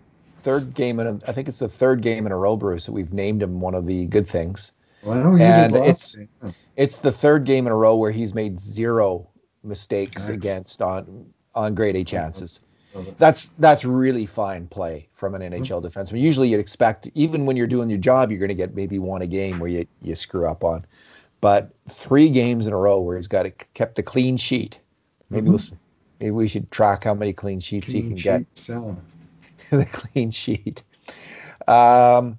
third 0.42 0.74
game 0.74 1.00
in 1.00 1.06
a, 1.08 1.12
I 1.26 1.32
think 1.32 1.48
it's 1.48 1.58
the 1.58 1.68
third 1.68 2.02
game 2.02 2.24
in 2.24 2.30
a 2.30 2.36
row, 2.36 2.56
Bruce, 2.56 2.86
that 2.86 2.92
we've 2.92 3.12
named 3.12 3.42
him 3.42 3.60
one 3.60 3.74
of 3.74 3.84
the 3.84 4.06
good 4.06 4.28
things. 4.28 4.70
Well, 5.02 5.18
I 5.18 5.22
know 5.22 5.34
you 5.34 5.42
and 5.42 5.72
did 5.72 5.86
it's 5.86 6.16
it's 6.76 7.00
the 7.00 7.10
third 7.10 7.46
game 7.46 7.66
in 7.66 7.72
a 7.72 7.76
row 7.76 7.96
where 7.96 8.12
he's 8.12 8.32
made 8.32 8.60
zero 8.60 9.28
mistakes 9.64 10.28
Thanks. 10.28 10.46
against 10.46 10.82
on 10.82 11.32
on 11.52 11.74
grade 11.74 11.96
A 11.96 12.04
chances. 12.04 12.60
That's 13.18 13.50
that's 13.58 13.84
really 13.84 14.26
fine 14.26 14.68
play 14.68 15.08
from 15.14 15.34
an 15.34 15.42
NHL 15.42 15.82
mm-hmm. 15.82 15.86
defenseman. 15.86 16.20
Usually 16.20 16.48
you'd 16.48 16.60
expect 16.60 17.08
even 17.14 17.44
when 17.44 17.56
you're 17.56 17.66
doing 17.66 17.88
your 17.88 17.98
job, 17.98 18.30
you're 18.30 18.38
going 18.38 18.50
to 18.50 18.54
get 18.54 18.76
maybe 18.76 19.00
one 19.00 19.22
a 19.22 19.26
game 19.26 19.58
where 19.58 19.70
you, 19.70 19.86
you 20.00 20.14
screw 20.14 20.46
up 20.46 20.62
on. 20.62 20.86
But 21.40 21.72
three 21.88 22.30
games 22.30 22.68
in 22.68 22.72
a 22.72 22.76
row 22.76 23.00
where 23.00 23.16
he's 23.16 23.26
got 23.26 23.46
a, 23.46 23.50
kept 23.50 23.98
a 23.98 24.02
clean 24.02 24.36
sheet 24.36 24.78
Maybe 25.30 25.42
mm-hmm. 25.42 25.50
we'll 25.50 25.58
see. 25.58 25.76
Maybe 26.18 26.30
we 26.32 26.48
should 26.48 26.70
track 26.70 27.04
how 27.04 27.14
many 27.14 27.32
clean 27.32 27.60
sheets 27.60 27.90
clean 27.90 28.02
he 28.02 28.08
can 28.08 28.18
sheets, 28.18 28.66
get. 28.66 28.74
Yeah. 28.74 28.94
the 29.78 29.84
clean 29.86 30.30
sheet. 30.32 30.82
Um, 31.66 32.38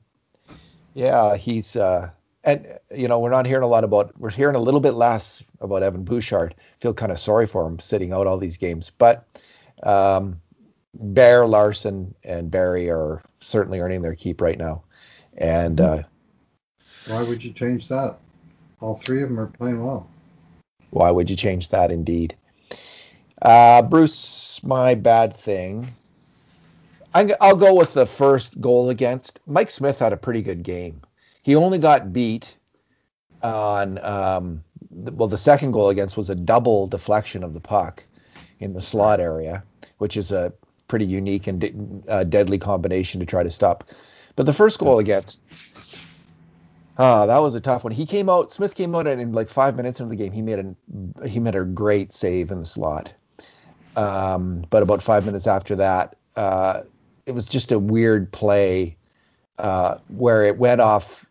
yeah, 0.93 1.37
he's 1.37 1.75
uh, 1.75 2.11
and 2.43 2.67
you 2.93 3.07
know 3.07 3.19
we're 3.19 3.29
not 3.29 3.45
hearing 3.45 3.63
a 3.63 3.67
lot 3.67 3.83
about. 3.83 4.19
We're 4.19 4.29
hearing 4.29 4.55
a 4.55 4.59
little 4.59 4.79
bit 4.79 4.91
less 4.91 5.43
about 5.59 5.83
Evan 5.83 6.03
Bouchard. 6.03 6.55
Feel 6.79 6.93
kind 6.93 7.11
of 7.11 7.19
sorry 7.19 7.47
for 7.47 7.65
him 7.65 7.79
sitting 7.79 8.13
out 8.13 8.27
all 8.27 8.37
these 8.37 8.57
games, 8.57 8.91
but 8.97 9.25
um, 9.83 10.41
Bear, 10.93 11.47
Larsson 11.47 12.15
and 12.23 12.51
Barrie 12.51 12.89
are 12.89 13.23
certainly 13.39 13.79
earning 13.79 14.01
their 14.01 14.15
keep 14.15 14.41
right 14.41 14.57
now. 14.57 14.83
And 15.37 15.79
uh, 15.79 16.03
why 17.07 17.23
would 17.23 17.43
you 17.43 17.53
change 17.53 17.87
that? 17.87 18.17
All 18.79 18.95
three 18.95 19.23
of 19.23 19.29
them 19.29 19.39
are 19.39 19.47
playing 19.47 19.83
well. 19.83 20.09
Why 20.89 21.09
would 21.09 21.29
you 21.29 21.35
change 21.35 21.69
that? 21.69 21.91
Indeed. 21.91 22.35
Uh, 23.41 23.81
Bruce, 23.81 24.61
my 24.63 24.95
bad 24.95 25.35
thing. 25.35 25.95
I, 27.13 27.23
will 27.41 27.57
go 27.57 27.73
with 27.73 27.93
the 27.93 28.05
first 28.05 28.59
goal 28.61 28.89
against. 28.89 29.39
Mike 29.45 29.71
Smith 29.71 29.99
had 29.99 30.13
a 30.13 30.17
pretty 30.17 30.41
good 30.41 30.63
game. 30.63 31.01
He 31.41 31.55
only 31.55 31.79
got 31.79 32.13
beat 32.13 32.55
on, 33.41 33.97
um, 34.03 34.63
well, 34.91 35.27
the 35.27 35.37
second 35.37 35.71
goal 35.71 35.89
against 35.89 36.15
was 36.15 36.29
a 36.29 36.35
double 36.35 36.87
deflection 36.87 37.43
of 37.43 37.53
the 37.53 37.59
puck 37.59 38.03
in 38.59 38.73
the 38.73 38.81
slot 38.81 39.19
area, 39.19 39.63
which 39.97 40.15
is 40.15 40.31
a 40.31 40.53
pretty 40.87 41.05
unique 41.05 41.47
and 41.47 41.59
de- 41.59 41.73
uh, 42.07 42.23
deadly 42.23 42.59
combination 42.59 43.19
to 43.19 43.25
try 43.25 43.43
to 43.43 43.51
stop. 43.51 43.89
But 44.35 44.45
the 44.45 44.53
first 44.53 44.79
goal 44.79 44.99
against, 44.99 45.41
ah, 46.97 47.25
that 47.25 47.39
was 47.39 47.55
a 47.55 47.61
tough 47.61 47.83
one. 47.83 47.91
He 47.91 48.05
came 48.05 48.29
out. 48.29 48.53
Smith 48.53 48.75
came 48.75 48.95
out 48.95 49.07
and 49.07 49.19
in 49.19 49.33
like 49.33 49.49
five 49.49 49.75
minutes 49.75 49.99
into 49.99 50.11
the 50.11 50.15
game, 50.15 50.31
he 50.31 50.41
made 50.41 50.59
a 50.59 51.27
he 51.27 51.39
made 51.39 51.55
a 51.55 51.63
great 51.63 52.13
save 52.13 52.51
in 52.51 52.59
the 52.59 52.65
slot. 52.65 53.11
Um, 53.95 54.65
but 54.69 54.83
about 54.83 55.01
five 55.01 55.25
minutes 55.25 55.47
after 55.47 55.75
that, 55.77 56.15
uh, 56.35 56.83
it 57.25 57.31
was 57.31 57.47
just 57.47 57.71
a 57.71 57.79
weird 57.79 58.31
play 58.31 58.97
uh, 59.57 59.97
where 60.07 60.43
it 60.43 60.57
went 60.57 60.81
off 60.81 61.25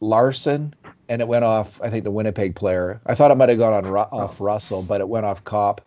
Larsson 0.00 0.74
and 1.08 1.22
it 1.22 1.28
went 1.28 1.44
off 1.44 1.80
I 1.82 1.90
think 1.90 2.04
the 2.04 2.10
Winnipeg 2.10 2.54
player. 2.54 3.00
I 3.06 3.14
thought 3.14 3.30
it 3.30 3.36
might 3.36 3.48
have 3.48 3.58
gone 3.58 3.72
on 3.72 3.86
off 3.86 4.40
Russell, 4.40 4.82
but 4.82 5.00
it 5.00 5.08
went 5.08 5.26
off 5.26 5.44
Copp. 5.44 5.82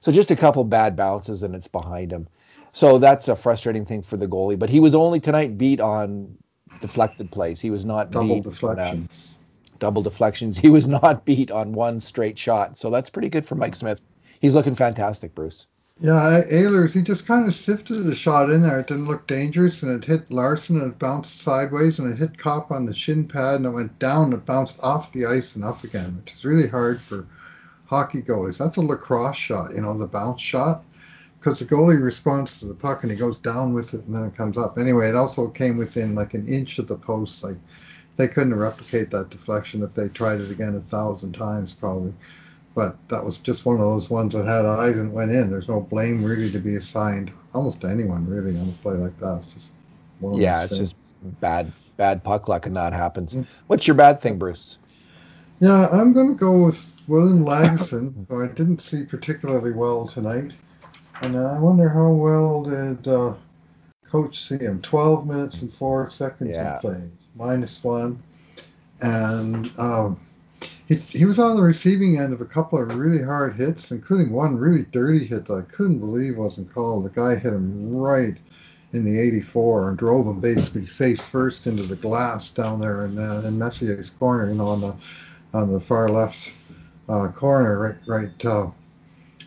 So 0.00 0.12
just 0.12 0.30
a 0.30 0.36
couple 0.36 0.64
bad 0.64 0.96
bounces 0.96 1.42
and 1.42 1.54
it's 1.54 1.68
behind 1.68 2.12
him. 2.12 2.28
So 2.72 2.98
that's 2.98 3.28
a 3.28 3.36
frustrating 3.36 3.86
thing 3.86 4.02
for 4.02 4.16
the 4.16 4.26
goalie. 4.26 4.58
But 4.58 4.68
he 4.68 4.80
was 4.80 4.94
only 4.94 5.20
tonight 5.20 5.56
beat 5.56 5.80
on 5.80 6.36
deflected 6.80 7.30
plays. 7.30 7.60
He 7.60 7.70
was 7.70 7.84
not 7.84 8.10
double 8.10 8.34
beat 8.34 8.44
deflections. 8.44 9.32
On, 9.32 9.78
double 9.78 10.02
deflections. 10.02 10.58
He 10.64 10.70
was 10.70 10.88
not 10.88 11.24
beat 11.24 11.50
on 11.50 11.72
one 11.72 12.00
straight 12.00 12.36
shot. 12.36 12.76
So 12.78 12.90
that's 12.90 13.10
pretty 13.10 13.28
good 13.28 13.46
for 13.46 13.54
Mike 13.54 13.76
Smith. 13.76 14.00
He's 14.40 14.54
looking 14.54 14.74
fantastic, 14.74 15.34
Bruce. 15.34 15.66
Yeah, 16.00 16.42
Ehlers, 16.50 16.92
he 16.92 17.02
just 17.02 17.26
kind 17.26 17.46
of 17.46 17.54
sifted 17.54 18.02
the 18.02 18.16
shot 18.16 18.50
in 18.50 18.62
there. 18.62 18.80
It 18.80 18.88
didn't 18.88 19.06
look 19.06 19.26
dangerous, 19.28 19.82
and 19.82 19.92
it 19.92 20.04
hit 20.04 20.30
Larsson, 20.30 20.80
and 20.80 20.92
it 20.92 20.98
bounced 20.98 21.40
sideways, 21.40 21.98
and 21.98 22.12
it 22.12 22.18
hit 22.18 22.36
Copp 22.36 22.72
on 22.72 22.84
the 22.84 22.94
shin 22.94 23.28
pad, 23.28 23.56
and 23.56 23.66
it 23.66 23.70
went 23.70 23.98
down, 24.00 24.24
and 24.24 24.34
it 24.34 24.44
bounced 24.44 24.80
off 24.82 25.12
the 25.12 25.26
ice 25.26 25.54
and 25.54 25.64
up 25.64 25.84
again, 25.84 26.16
which 26.16 26.34
is 26.34 26.44
really 26.44 26.68
hard 26.68 27.00
for 27.00 27.26
hockey 27.86 28.22
goalies. 28.22 28.58
That's 28.58 28.76
a 28.76 28.82
lacrosse 28.82 29.36
shot, 29.36 29.72
you 29.74 29.82
know, 29.82 29.96
the 29.96 30.06
bounce 30.06 30.40
shot 30.40 30.84
because 31.44 31.58
the 31.58 31.66
goalie 31.66 32.02
responds 32.02 32.58
to 32.58 32.64
the 32.64 32.74
puck 32.74 33.02
and 33.02 33.12
he 33.12 33.18
goes 33.18 33.36
down 33.36 33.74
with 33.74 33.92
it 33.92 34.02
and 34.06 34.14
then 34.14 34.24
it 34.24 34.34
comes 34.36 34.56
up. 34.56 34.78
Anyway, 34.78 35.10
it 35.10 35.14
also 35.14 35.46
came 35.48 35.76
within 35.76 36.14
like 36.14 36.32
an 36.32 36.48
inch 36.48 36.78
of 36.78 36.86
the 36.86 36.96
post. 36.96 37.44
Like 37.44 37.58
they 38.16 38.28
couldn't 38.28 38.54
replicate 38.54 39.10
that 39.10 39.28
deflection 39.28 39.82
if 39.82 39.94
they 39.94 40.08
tried 40.08 40.40
it 40.40 40.50
again 40.50 40.74
a 40.74 40.80
thousand 40.80 41.34
times 41.34 41.74
probably. 41.74 42.14
But 42.74 42.96
that 43.08 43.24
was 43.24 43.38
just 43.38 43.64
one 43.64 43.76
of 43.76 43.82
those 43.82 44.10
ones 44.10 44.34
that 44.34 44.46
had 44.46 44.66
eyes 44.66 44.98
and 44.98 45.12
went 45.12 45.30
in. 45.30 45.48
There's 45.50 45.68
no 45.68 45.80
blame 45.80 46.24
really 46.24 46.50
to 46.50 46.58
be 46.58 46.74
assigned 46.74 47.30
almost 47.54 47.82
to 47.82 47.88
anyone 47.88 48.28
really 48.28 48.58
on 48.58 48.68
a 48.68 48.72
play 48.82 48.94
like 48.94 49.18
that. 49.20 49.44
It's 49.44 49.46
just 49.46 49.70
yeah, 50.20 50.62
it's 50.62 50.76
things. 50.76 50.92
just 50.92 50.96
bad 51.40 51.72
bad 51.96 52.24
puck 52.24 52.48
luck 52.48 52.66
and 52.66 52.76
that 52.76 52.92
happens. 52.92 53.36
What's 53.66 53.86
your 53.86 53.94
bad 53.94 54.20
thing, 54.20 54.38
Bruce? 54.38 54.78
Yeah, 55.60 55.88
I'm 55.88 56.12
going 56.12 56.28
to 56.28 56.34
go 56.34 56.64
with 56.64 57.04
William 57.06 57.44
Lagesson, 57.44 58.26
who 58.28 58.44
I 58.44 58.48
didn't 58.48 58.80
see 58.80 59.04
particularly 59.04 59.72
well 59.72 60.06
tonight. 60.06 60.52
And 61.22 61.36
I 61.36 61.58
wonder 61.58 61.88
how 61.88 62.10
well 62.10 62.64
did 62.64 63.06
uh, 63.06 63.34
Coach 64.10 64.44
see 64.46 64.58
him? 64.58 64.82
12 64.82 65.26
minutes 65.26 65.62
and 65.62 65.72
four 65.74 66.10
seconds 66.10 66.56
yeah. 66.56 66.74
of 66.74 66.80
play, 66.80 67.02
minus 67.36 67.82
one. 67.84 68.22
And 69.00 69.70
um, 69.78 70.20
he, 70.88 70.96
he 70.96 71.24
was 71.24 71.38
on 71.38 71.56
the 71.56 71.62
receiving 71.62 72.18
end 72.18 72.32
of 72.32 72.40
a 72.40 72.46
couple 72.46 72.80
of 72.80 72.88
really 72.88 73.22
hard 73.22 73.54
hits, 73.54 73.90
including 73.90 74.32
one 74.32 74.56
really 74.56 74.84
dirty 74.84 75.26
hit 75.26 75.46
that 75.46 75.54
I 75.54 75.74
couldn't 75.74 76.00
believe 76.00 76.36
wasn't 76.36 76.72
called. 76.72 77.04
The 77.04 77.10
guy 77.10 77.36
hit 77.36 77.52
him 77.52 77.94
right 77.94 78.36
in 78.92 79.04
the 79.04 79.18
84 79.18 79.90
and 79.90 79.98
drove 79.98 80.26
him 80.26 80.40
basically 80.40 80.86
face 80.86 81.26
first 81.26 81.66
into 81.66 81.82
the 81.82 81.96
glass 81.96 82.50
down 82.50 82.80
there 82.80 83.06
in, 83.06 83.18
uh, 83.18 83.42
in 83.44 83.58
Messier's 83.58 84.10
corner, 84.10 84.48
you 84.48 84.54
know, 84.54 84.68
on 84.68 84.80
the 84.80 84.94
on 85.52 85.72
the 85.72 85.80
far 85.80 86.08
left 86.08 86.52
uh, 87.08 87.28
corner, 87.28 87.78
right 87.78 87.96
right 88.06 88.44
uh, 88.44 88.66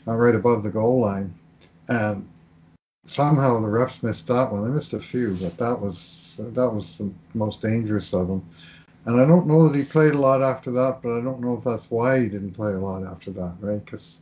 uh 0.07 0.15
right 0.15 0.35
above 0.35 0.63
the 0.63 0.69
goal 0.69 1.01
line 1.01 1.33
and 1.87 2.27
somehow 3.05 3.59
the 3.59 3.67
refs 3.67 4.03
missed 4.03 4.27
that 4.27 4.51
one. 4.51 4.63
They 4.63 4.69
missed 4.69 4.93
a 4.93 4.99
few, 4.99 5.35
but 5.41 5.57
that 5.57 5.79
was 5.79 6.39
that 6.39 6.69
was 6.69 6.97
the 6.97 7.11
most 7.33 7.61
dangerous 7.61 8.13
of 8.13 8.27
them. 8.27 8.45
And 9.07 9.21
I 9.21 9.25
don't 9.25 9.47
know 9.47 9.69
that 9.69 9.77
he 9.77 9.85
played 9.85 10.15
a 10.15 10.19
lot 10.19 10.41
after 10.41 10.69
that, 10.71 10.99
but 11.01 11.17
I 11.17 11.21
don't 11.21 11.39
know 11.39 11.55
if 11.55 11.63
that's 11.63 11.89
why 11.89 12.19
he 12.19 12.25
didn't 12.27 12.51
play 12.51 12.73
a 12.73 12.77
lot 12.77 13.05
after 13.05 13.31
that, 13.31 13.55
right? 13.61 13.83
Because 13.83 14.19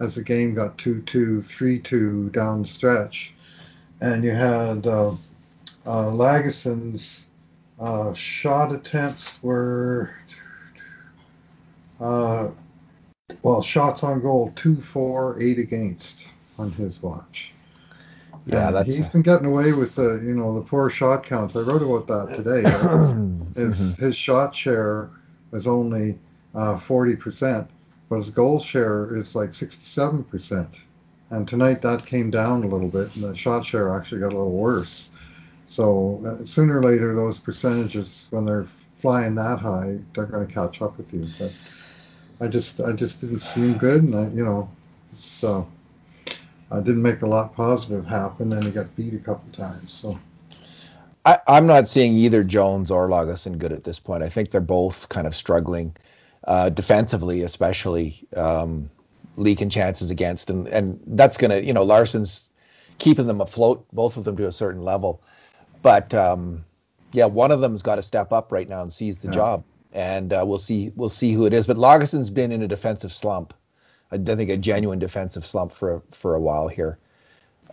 as 0.00 0.16
the 0.16 0.24
game 0.24 0.54
got 0.54 0.76
2-2, 0.76 1.38
3-2 1.38 2.32
down 2.32 2.62
the 2.62 2.66
stretch, 2.66 3.32
and 4.00 4.24
you 4.24 4.32
had 4.32 4.88
uh, 4.88 5.14
uh, 5.86 6.50
uh, 7.80 8.14
shot 8.14 8.74
attempts 8.74 9.40
were, 9.40 10.12
uh, 12.00 12.48
well, 13.42 13.62
shots 13.62 14.02
on 14.02 14.20
goal, 14.20 14.52
2-4, 14.56 15.40
8 15.40 15.58
against 15.60 16.26
on 16.58 16.72
his 16.72 17.00
watch. 17.00 17.52
Yeah, 18.46 18.66
and 18.66 18.76
that's 18.76 18.94
he's 18.94 19.08
been 19.08 19.22
getting 19.22 19.46
away 19.46 19.72
with 19.72 19.94
the 19.94 20.20
you 20.22 20.34
know 20.34 20.54
the 20.54 20.60
poor 20.60 20.90
shot 20.90 21.24
counts. 21.24 21.56
I 21.56 21.60
wrote 21.60 21.82
about 21.82 22.06
that 22.08 22.36
today. 22.36 22.60
his 23.56 23.80
mm-hmm. 23.80 24.04
his 24.04 24.16
shot 24.16 24.54
share 24.54 25.10
is 25.52 25.66
only 25.66 26.18
uh, 26.54 26.76
forty 26.76 27.14
uh, 27.14 27.18
percent, 27.18 27.70
but 28.08 28.16
his 28.16 28.30
goal 28.30 28.60
share 28.60 29.16
is 29.16 29.34
like 29.34 29.54
sixty-seven 29.54 30.24
percent. 30.24 30.68
And 31.30 31.48
tonight 31.48 31.80
that 31.82 32.04
came 32.04 32.30
down 32.30 32.64
a 32.64 32.68
little 32.68 32.88
bit, 32.88 33.16
and 33.16 33.24
the 33.24 33.34
shot 33.34 33.64
share 33.64 33.94
actually 33.96 34.20
got 34.20 34.32
a 34.32 34.36
little 34.36 34.52
worse. 34.52 35.08
So 35.66 36.22
uh, 36.26 36.46
sooner 36.46 36.80
or 36.80 36.84
later, 36.84 37.14
those 37.14 37.38
percentages, 37.38 38.28
when 38.30 38.44
they're 38.44 38.68
flying 39.00 39.34
that 39.36 39.58
high, 39.58 39.98
they're 40.14 40.26
going 40.26 40.46
to 40.46 40.52
catch 40.52 40.82
up 40.82 40.98
with 40.98 41.12
you. 41.14 41.28
But 41.38 41.52
I 42.40 42.48
just 42.48 42.80
I 42.80 42.92
just 42.92 43.22
didn't 43.22 43.38
seem 43.38 43.78
good, 43.78 44.02
and 44.02 44.14
I 44.14 44.28
you 44.28 44.44
know 44.44 44.70
so 45.16 45.66
uh, 46.70 46.80
didn't 46.80 47.02
make 47.02 47.22
a 47.22 47.26
lot 47.26 47.54
positive 47.54 48.06
happen, 48.06 48.52
and 48.52 48.64
he 48.64 48.70
got 48.70 48.94
beat 48.96 49.14
a 49.14 49.18
couple 49.18 49.50
times. 49.52 49.92
So. 49.92 50.18
I, 51.24 51.38
am 51.48 51.66
not 51.66 51.88
seeing 51.88 52.16
either 52.18 52.44
Jones 52.44 52.90
or 52.90 53.08
Lagesson 53.08 53.58
good 53.58 53.72
at 53.72 53.84
this 53.84 53.98
point. 53.98 54.22
I 54.22 54.28
think 54.28 54.50
they're 54.50 54.60
both 54.60 55.08
kind 55.08 55.26
of 55.26 55.34
struggling 55.34 55.96
uh, 56.46 56.68
defensively, 56.68 57.42
especially 57.42 58.26
um, 58.36 58.90
leaking 59.36 59.70
chances 59.70 60.10
against, 60.10 60.50
and 60.50 60.68
and 60.68 61.00
that's 61.06 61.38
gonna, 61.38 61.58
you 61.58 61.72
know, 61.72 61.84
Larsson's 61.84 62.48
keeping 62.98 63.26
them 63.26 63.40
afloat, 63.40 63.86
both 63.92 64.18
of 64.18 64.24
them 64.24 64.36
to 64.36 64.48
a 64.48 64.52
certain 64.52 64.82
level, 64.82 65.22
but 65.82 66.12
um, 66.12 66.64
yeah, 67.12 67.26
one 67.26 67.50
of 67.50 67.60
them's 67.60 67.82
got 67.82 67.96
to 67.96 68.02
step 68.02 68.32
up 68.32 68.52
right 68.52 68.68
now 68.68 68.82
and 68.82 68.92
seize 68.92 69.20
the 69.20 69.28
yeah. 69.28 69.34
job, 69.34 69.64
and 69.92 70.32
uh, 70.32 70.44
we'll 70.46 70.58
see 70.58 70.92
we'll 70.94 71.08
see 71.08 71.32
who 71.32 71.46
it 71.46 71.54
is. 71.54 71.66
But 71.66 71.78
Lagesson's 71.78 72.30
been 72.30 72.52
in 72.52 72.60
a 72.60 72.68
defensive 72.68 73.12
slump 73.12 73.54
I 74.14 74.36
think 74.36 74.50
a 74.50 74.56
genuine 74.56 74.98
defensive 74.98 75.44
slump 75.44 75.72
for 75.72 76.02
for 76.12 76.34
a 76.34 76.40
while 76.40 76.68
here. 76.68 76.98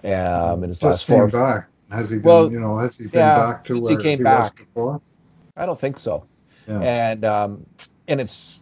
Um, 0.04 0.64
in 0.64 0.70
his 0.70 0.80
Just 0.80 0.84
last 0.84 1.06
four. 1.06 1.28
back. 1.28 1.68
Has 1.92 2.10
he 2.10 2.18
been? 2.18 2.24
Well, 2.24 2.52
you 2.52 2.60
know, 2.60 2.78
has 2.78 2.98
he 2.98 3.06
been 3.06 3.20
yeah, 3.20 3.36
back 3.36 3.66
to 3.66 3.80
where 3.80 3.98
he 3.98 4.02
came 4.02 4.20
he 4.20 4.24
back 4.24 4.56
before? 4.56 5.02
I 5.56 5.66
don't 5.66 5.80
think 5.80 6.00
so. 6.00 6.26
Yeah. 6.68 6.80
And 6.80 7.26
um, 7.26 7.66
and 8.08 8.22
it's 8.22 8.62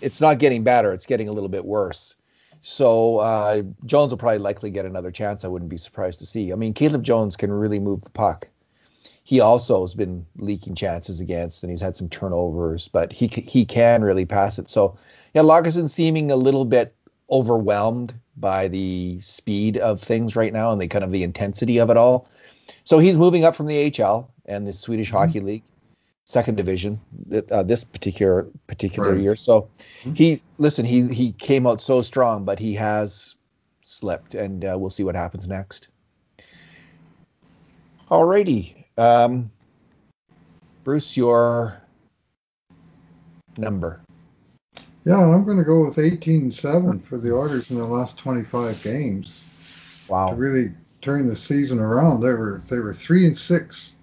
it's 0.00 0.20
not 0.20 0.38
getting 0.38 0.64
better. 0.64 0.92
It's 0.92 1.06
getting 1.06 1.28
a 1.28 1.32
little 1.32 1.48
bit 1.48 1.64
worse. 1.64 2.14
So 2.62 3.18
uh, 3.18 3.62
Jones 3.86 4.10
will 4.10 4.18
probably 4.18 4.38
likely 4.38 4.70
get 4.70 4.84
another 4.84 5.10
chance. 5.10 5.44
I 5.44 5.48
wouldn't 5.48 5.70
be 5.70 5.78
surprised 5.78 6.20
to 6.20 6.26
see. 6.26 6.52
I 6.52 6.56
mean, 6.56 6.74
Caleb 6.74 7.04
Jones 7.04 7.36
can 7.36 7.52
really 7.52 7.78
move 7.78 8.02
the 8.02 8.10
puck. 8.10 8.48
He 9.22 9.40
also 9.40 9.82
has 9.82 9.94
been 9.94 10.26
leaking 10.36 10.74
chances 10.74 11.20
against, 11.20 11.62
and 11.62 11.70
he's 11.70 11.80
had 11.80 11.94
some 11.94 12.08
turnovers, 12.08 12.88
but 12.88 13.12
he 13.12 13.26
he 13.26 13.64
can 13.64 14.02
really 14.02 14.24
pass 14.24 14.58
it. 14.58 14.68
So 14.68 14.98
yeah, 15.34 15.42
Lagesson 15.42 15.88
seeming 15.88 16.30
a 16.30 16.36
little 16.36 16.64
bit 16.64 16.94
overwhelmed 17.30 18.14
by 18.36 18.68
the 18.68 19.20
speed 19.20 19.76
of 19.76 20.00
things 20.00 20.36
right 20.36 20.52
now 20.52 20.72
and 20.72 20.80
the 20.80 20.88
kind 20.88 21.04
of 21.04 21.12
the 21.12 21.22
intensity 21.22 21.78
of 21.78 21.90
it 21.90 21.96
all. 21.96 22.28
So 22.84 22.98
he's 22.98 23.16
moving 23.16 23.44
up 23.44 23.56
from 23.56 23.66
the 23.66 23.90
HL 23.90 24.28
and 24.46 24.66
the 24.66 24.72
Swedish 24.72 25.08
mm-hmm. 25.08 25.16
Hockey 25.16 25.40
League, 25.40 25.62
second 26.24 26.56
division, 26.56 27.00
uh, 27.50 27.62
this 27.62 27.84
particular 27.84 28.46
particular 28.66 29.12
right. 29.12 29.20
year. 29.20 29.36
So 29.36 29.68
mm-hmm. 30.00 30.14
he 30.14 30.42
listen, 30.58 30.84
he 30.84 31.06
he 31.08 31.32
came 31.32 31.66
out 31.66 31.80
so 31.80 32.02
strong, 32.02 32.44
but 32.44 32.58
he 32.58 32.74
has 32.74 33.34
slipped, 33.82 34.34
and 34.34 34.64
uh, 34.64 34.76
we'll 34.78 34.90
see 34.90 35.04
what 35.04 35.14
happens 35.14 35.46
next. 35.46 35.88
Alrighty, 38.10 38.84
um, 38.96 39.50
Bruce, 40.84 41.16
your 41.16 41.82
number. 43.58 44.00
Yeah, 45.08 45.20
I'm 45.20 45.46
going 45.46 45.56
to 45.56 45.64
go 45.64 45.86
with 45.86 45.98
18 45.98 46.50
7 46.50 47.00
for 47.00 47.16
the 47.16 47.32
Oilers 47.32 47.70
in 47.70 47.78
the 47.78 47.84
last 47.86 48.18
25 48.18 48.82
games. 48.82 50.04
Wow. 50.06 50.28
To 50.28 50.34
really 50.34 50.70
turn 51.00 51.28
the 51.28 51.34
season 51.34 51.78
around, 51.78 52.20
they 52.20 52.34
were 52.34 52.60
they 52.68 52.78
were 52.78 52.92
three 52.92 53.24
and 53.24 53.36
six, 53.36 53.94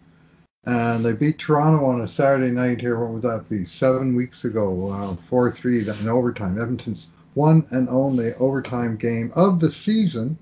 and 0.65 1.05
they 1.05 1.13
beat 1.13 1.37
Toronto 1.37 1.85
on 1.85 2.01
a 2.01 2.07
Saturday 2.07 2.49
night 2.49 2.81
here. 2.81 2.97
What 2.97 3.11
would 3.11 3.21
that 3.21 3.47
be? 3.47 3.65
Seven 3.65 4.15
weeks 4.15 4.45
ago, 4.45 4.89
uh, 4.89 5.15
four 5.29 5.51
three 5.51 5.87
in 5.87 6.09
overtime. 6.09 6.59
Edmonton's 6.59 7.09
one 7.35 7.67
and 7.69 7.87
only 7.89 8.33
overtime 8.39 8.95
game 8.97 9.31
of 9.35 9.59
the 9.59 9.71
season, 9.71 10.35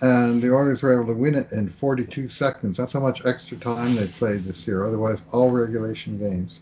and 0.00 0.42
the 0.42 0.52
Oilers 0.52 0.82
were 0.82 0.92
able 0.92 1.14
to 1.14 1.20
win 1.20 1.36
it 1.36 1.52
in 1.52 1.68
42 1.68 2.28
seconds. 2.28 2.78
That's 2.78 2.94
how 2.94 3.00
much 3.00 3.24
extra 3.24 3.56
time 3.56 3.94
they 3.94 4.06
played 4.06 4.42
this 4.42 4.66
year. 4.66 4.84
Otherwise, 4.84 5.22
all 5.30 5.52
regulation 5.52 6.18
games. 6.18 6.58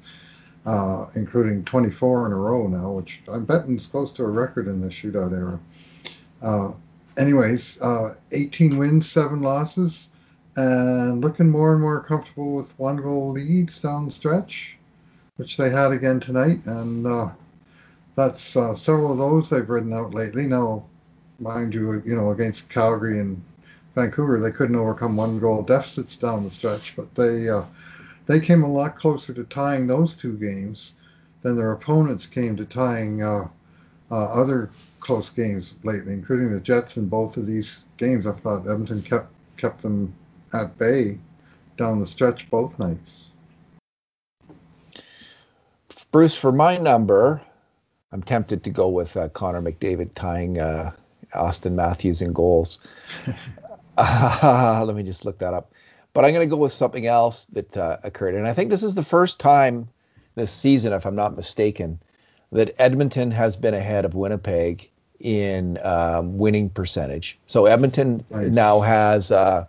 Uh, 0.66 1.07
including 1.14 1.64
24 1.64 2.27
in 2.27 2.33
a 2.33 2.37
row 2.37 2.66
now, 2.68 2.90
which 2.90 3.20
I'm 3.29 3.46
betting 3.46 3.79
is 3.79 3.87
close 3.87 4.12
to 4.12 4.25
a 4.25 4.29
record 4.29 4.68
in 4.68 4.83
the 4.83 4.88
shootout 4.88 5.33
era. 5.33 5.59
Uh, 6.42 6.73
anyways, 7.16 7.81
uh, 7.81 8.14
18 8.33 8.77
wins, 8.77 9.11
seven 9.11 9.40
losses, 9.40 10.11
and 10.57 11.23
looking 11.23 11.49
more 11.49 11.73
and 11.73 11.81
more 11.81 12.03
comfortable 12.03 12.57
with 12.57 12.79
one 12.79 12.96
goal 12.96 13.33
leads 13.33 13.79
down 13.79 14.05
the 14.05 14.11
stretch, 14.11 14.77
which 15.37 15.57
they 15.57 15.70
had 15.70 15.92
again 15.92 16.20
tonight. 16.20 16.61
And 16.66 17.07
uh, 17.07 17.31
that's 18.16 18.55
uh, 18.55 18.75
several 18.75 19.12
of 19.12 19.18
those 19.18 19.49
they've 19.49 19.68
ridden 19.68 19.94
out 19.94 20.12
lately. 20.12 20.46
Now, 20.46 20.85
mind 21.38 21.73
you, 21.73 22.03
you 22.05 22.16
know, 22.16 22.33
against 22.33 22.68
Calgary 22.68 23.18
and 23.18 23.42
Vancouver, 23.94 24.38
they 24.38 24.53
couldn't 24.53 24.77
overcome 24.77 25.16
one 25.16 25.38
goal 25.38 25.62
deficits 25.62 26.16
down 26.16 26.44
the 26.44 26.51
stretch, 26.51 26.94
but 26.96 27.14
they 27.14 27.49
uh, 27.49 27.62
they 28.26 28.40
came 28.40 28.62
a 28.62 28.72
lot 28.72 28.96
closer 28.96 29.33
to 29.35 29.44
tying 29.44 29.87
those 29.87 30.14
two 30.14 30.35
games 30.35 30.94
than 31.42 31.56
their 31.56 31.72
opponents 31.72 32.26
came 32.26 32.56
to 32.56 32.64
tying 32.64 33.22
uh, 33.22 33.48
uh, 34.11 34.33
other 34.33 34.70
close 35.00 35.30
games 35.30 35.74
lately, 35.83 36.12
including 36.12 36.52
the 36.52 36.61
Jets 36.61 36.96
in 36.96 37.09
both 37.09 37.37
of 37.37 37.46
these 37.46 37.83
games. 37.96 38.26
I 38.26 38.33
thought 38.33 38.68
Edmonton 38.68 39.02
kept 39.02 39.33
kept 39.56 39.83
them 39.83 40.14
at 40.52 40.76
bay 40.78 41.18
down 41.76 42.00
the 42.00 42.06
stretch 42.06 42.50
both 42.50 42.78
nights. 42.78 43.30
Bruce, 46.11 46.35
for 46.35 46.50
my 46.50 46.76
number, 46.76 47.40
I'm 48.11 48.22
tempted 48.22 48.64
to 48.64 48.70
go 48.70 48.88
with 48.88 49.16
uh, 49.16 49.28
Connor 49.28 49.62
McDavid 49.62 50.11
tying 50.14 50.59
uh, 50.59 50.92
Austin 51.33 51.76
Matthews 51.76 52.20
in 52.20 52.33
goals. 52.33 52.78
let 53.96 54.94
me 54.94 55.04
just 55.04 55.24
look 55.24 55.38
that 55.38 55.54
up. 55.54 55.72
But 56.12 56.25
I'm 56.25 56.33
going 56.33 56.49
to 56.49 56.55
go 56.55 56.61
with 56.61 56.73
something 56.73 57.07
else 57.07 57.46
that 57.46 57.77
uh, 57.77 57.99
occurred. 58.03 58.35
And 58.35 58.46
I 58.46 58.53
think 58.53 58.70
this 58.70 58.83
is 58.83 58.94
the 58.94 59.05
first 59.05 59.38
time 59.38 59.88
this 60.35 60.51
season, 60.51 60.92
if 60.92 61.07
I'm 61.07 61.14
not 61.14 61.37
mistaken, 61.37 62.01
that 62.53 62.75
Edmonton 62.79 63.31
has 63.31 63.57
been 63.57 63.75
ahead 63.75 64.05
of 64.05 64.14
Winnipeg 64.14 64.90
in 65.20 65.79
um, 65.83 66.38
winning 66.38 66.70
percentage. 66.70 67.38
So 67.46 67.66
Edmonton 67.66 68.25
nice. 68.31 68.49
now 68.49 68.81
has 68.81 69.31
uh, 69.31 69.66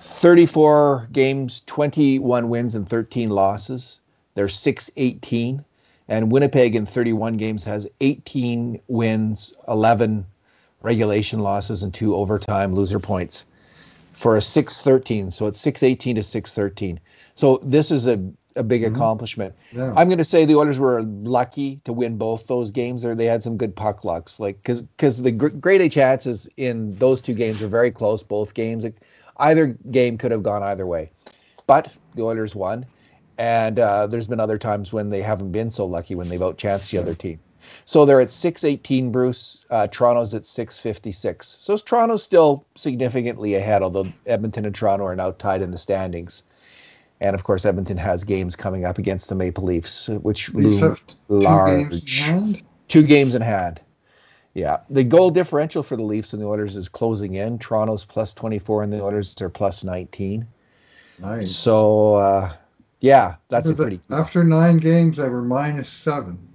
34 0.00 1.08
games, 1.12 1.62
21 1.66 2.48
wins, 2.48 2.74
and 2.74 2.88
13 2.88 3.30
losses. 3.30 4.00
They're 4.34 4.48
6 4.48 4.90
18. 4.96 5.64
And 6.08 6.30
Winnipeg 6.30 6.76
in 6.76 6.86
31 6.86 7.36
games 7.36 7.64
has 7.64 7.88
18 8.00 8.80
wins, 8.86 9.54
11 9.66 10.26
regulation 10.82 11.40
losses, 11.40 11.82
and 11.82 11.92
two 11.92 12.14
overtime 12.14 12.74
loser 12.74 13.00
points 13.00 13.44
for 14.16 14.36
a 14.36 14.40
613. 14.40 15.30
So 15.30 15.46
it's 15.46 15.60
618 15.60 16.16
to 16.16 16.22
613. 16.22 17.00
So 17.34 17.60
this 17.62 17.90
is 17.90 18.06
a, 18.06 18.12
a 18.56 18.64
big 18.64 18.82
mm-hmm. 18.82 18.94
accomplishment. 18.94 19.54
Yeah. 19.72 19.92
I'm 19.94 20.08
going 20.08 20.18
to 20.18 20.24
say 20.24 20.46
the 20.46 20.56
Oilers 20.56 20.78
were 20.78 21.02
lucky 21.02 21.80
to 21.84 21.92
win 21.92 22.16
both 22.16 22.46
those 22.46 22.70
games. 22.70 23.04
Or 23.04 23.14
they 23.14 23.26
had 23.26 23.42
some 23.42 23.58
good 23.58 23.76
puck 23.76 24.04
lucks, 24.04 24.40
like 24.40 24.56
because 24.56 24.80
because 24.80 25.22
the 25.22 25.32
gr- 25.32 25.48
grade 25.48 25.82
A 25.82 25.88
chances 25.90 26.48
in 26.56 26.96
those 26.96 27.20
two 27.20 27.34
games 27.34 27.60
were 27.60 27.68
very 27.68 27.90
close. 27.90 28.22
Both 28.22 28.54
games, 28.54 28.86
either 29.36 29.66
game 29.66 30.16
could 30.16 30.32
have 30.32 30.42
gone 30.42 30.62
either 30.62 30.86
way, 30.86 31.10
but 31.66 31.92
the 32.14 32.22
Oilers 32.22 32.54
won. 32.54 32.86
And 33.38 33.78
uh, 33.78 34.06
there's 34.06 34.26
been 34.26 34.40
other 34.40 34.56
times 34.56 34.94
when 34.94 35.10
they 35.10 35.20
haven't 35.20 35.52
been 35.52 35.70
so 35.70 35.84
lucky 35.84 36.14
when 36.14 36.30
they've 36.30 36.40
outchanced 36.40 36.90
the 36.90 36.96
other 36.96 37.14
team. 37.14 37.38
So 37.84 38.04
they're 38.04 38.20
at 38.20 38.30
618, 38.30 39.12
Bruce. 39.12 39.64
Uh, 39.70 39.86
Toronto's 39.86 40.34
at 40.34 40.46
656. 40.46 41.56
So 41.60 41.76
Toronto's 41.76 42.22
still 42.22 42.66
significantly 42.74 43.54
ahead, 43.54 43.82
although 43.82 44.12
Edmonton 44.26 44.64
and 44.64 44.74
Toronto 44.74 45.06
are 45.06 45.16
now 45.16 45.30
tied 45.30 45.62
in 45.62 45.70
the 45.70 45.78
standings. 45.78 46.42
And 47.20 47.34
of 47.34 47.44
course, 47.44 47.64
Edmonton 47.64 47.96
has 47.96 48.24
games 48.24 48.56
coming 48.56 48.84
up 48.84 48.98
against 48.98 49.28
the 49.28 49.34
Maple 49.34 49.64
Leafs, 49.64 50.08
which 50.08 50.52
loom 50.52 50.96
large. 51.28 52.04
Games 52.04 52.62
two 52.88 53.02
games 53.02 53.34
in 53.34 53.42
hand. 53.42 53.80
Yeah, 54.54 54.78
the 54.88 55.04
goal 55.04 55.30
differential 55.30 55.82
for 55.82 55.96
the 55.96 56.02
Leafs 56.02 56.32
and 56.32 56.40
the 56.40 56.46
Oilers 56.46 56.76
is 56.76 56.88
closing 56.88 57.34
in. 57.34 57.58
Toronto's 57.58 58.06
plus 58.06 58.32
24 58.32 58.84
and 58.84 58.92
the 58.92 59.02
Oilers 59.02 59.38
are 59.42 59.50
plus 59.50 59.84
19. 59.84 60.46
Nice. 61.18 61.54
So, 61.54 62.14
uh, 62.14 62.52
yeah, 63.00 63.36
that's 63.50 63.68
after 63.68 63.82
pretty. 63.82 64.00
After 64.10 64.44
nine 64.44 64.78
games, 64.78 65.18
they 65.18 65.28
were 65.28 65.42
minus 65.42 65.90
seven. 65.90 66.45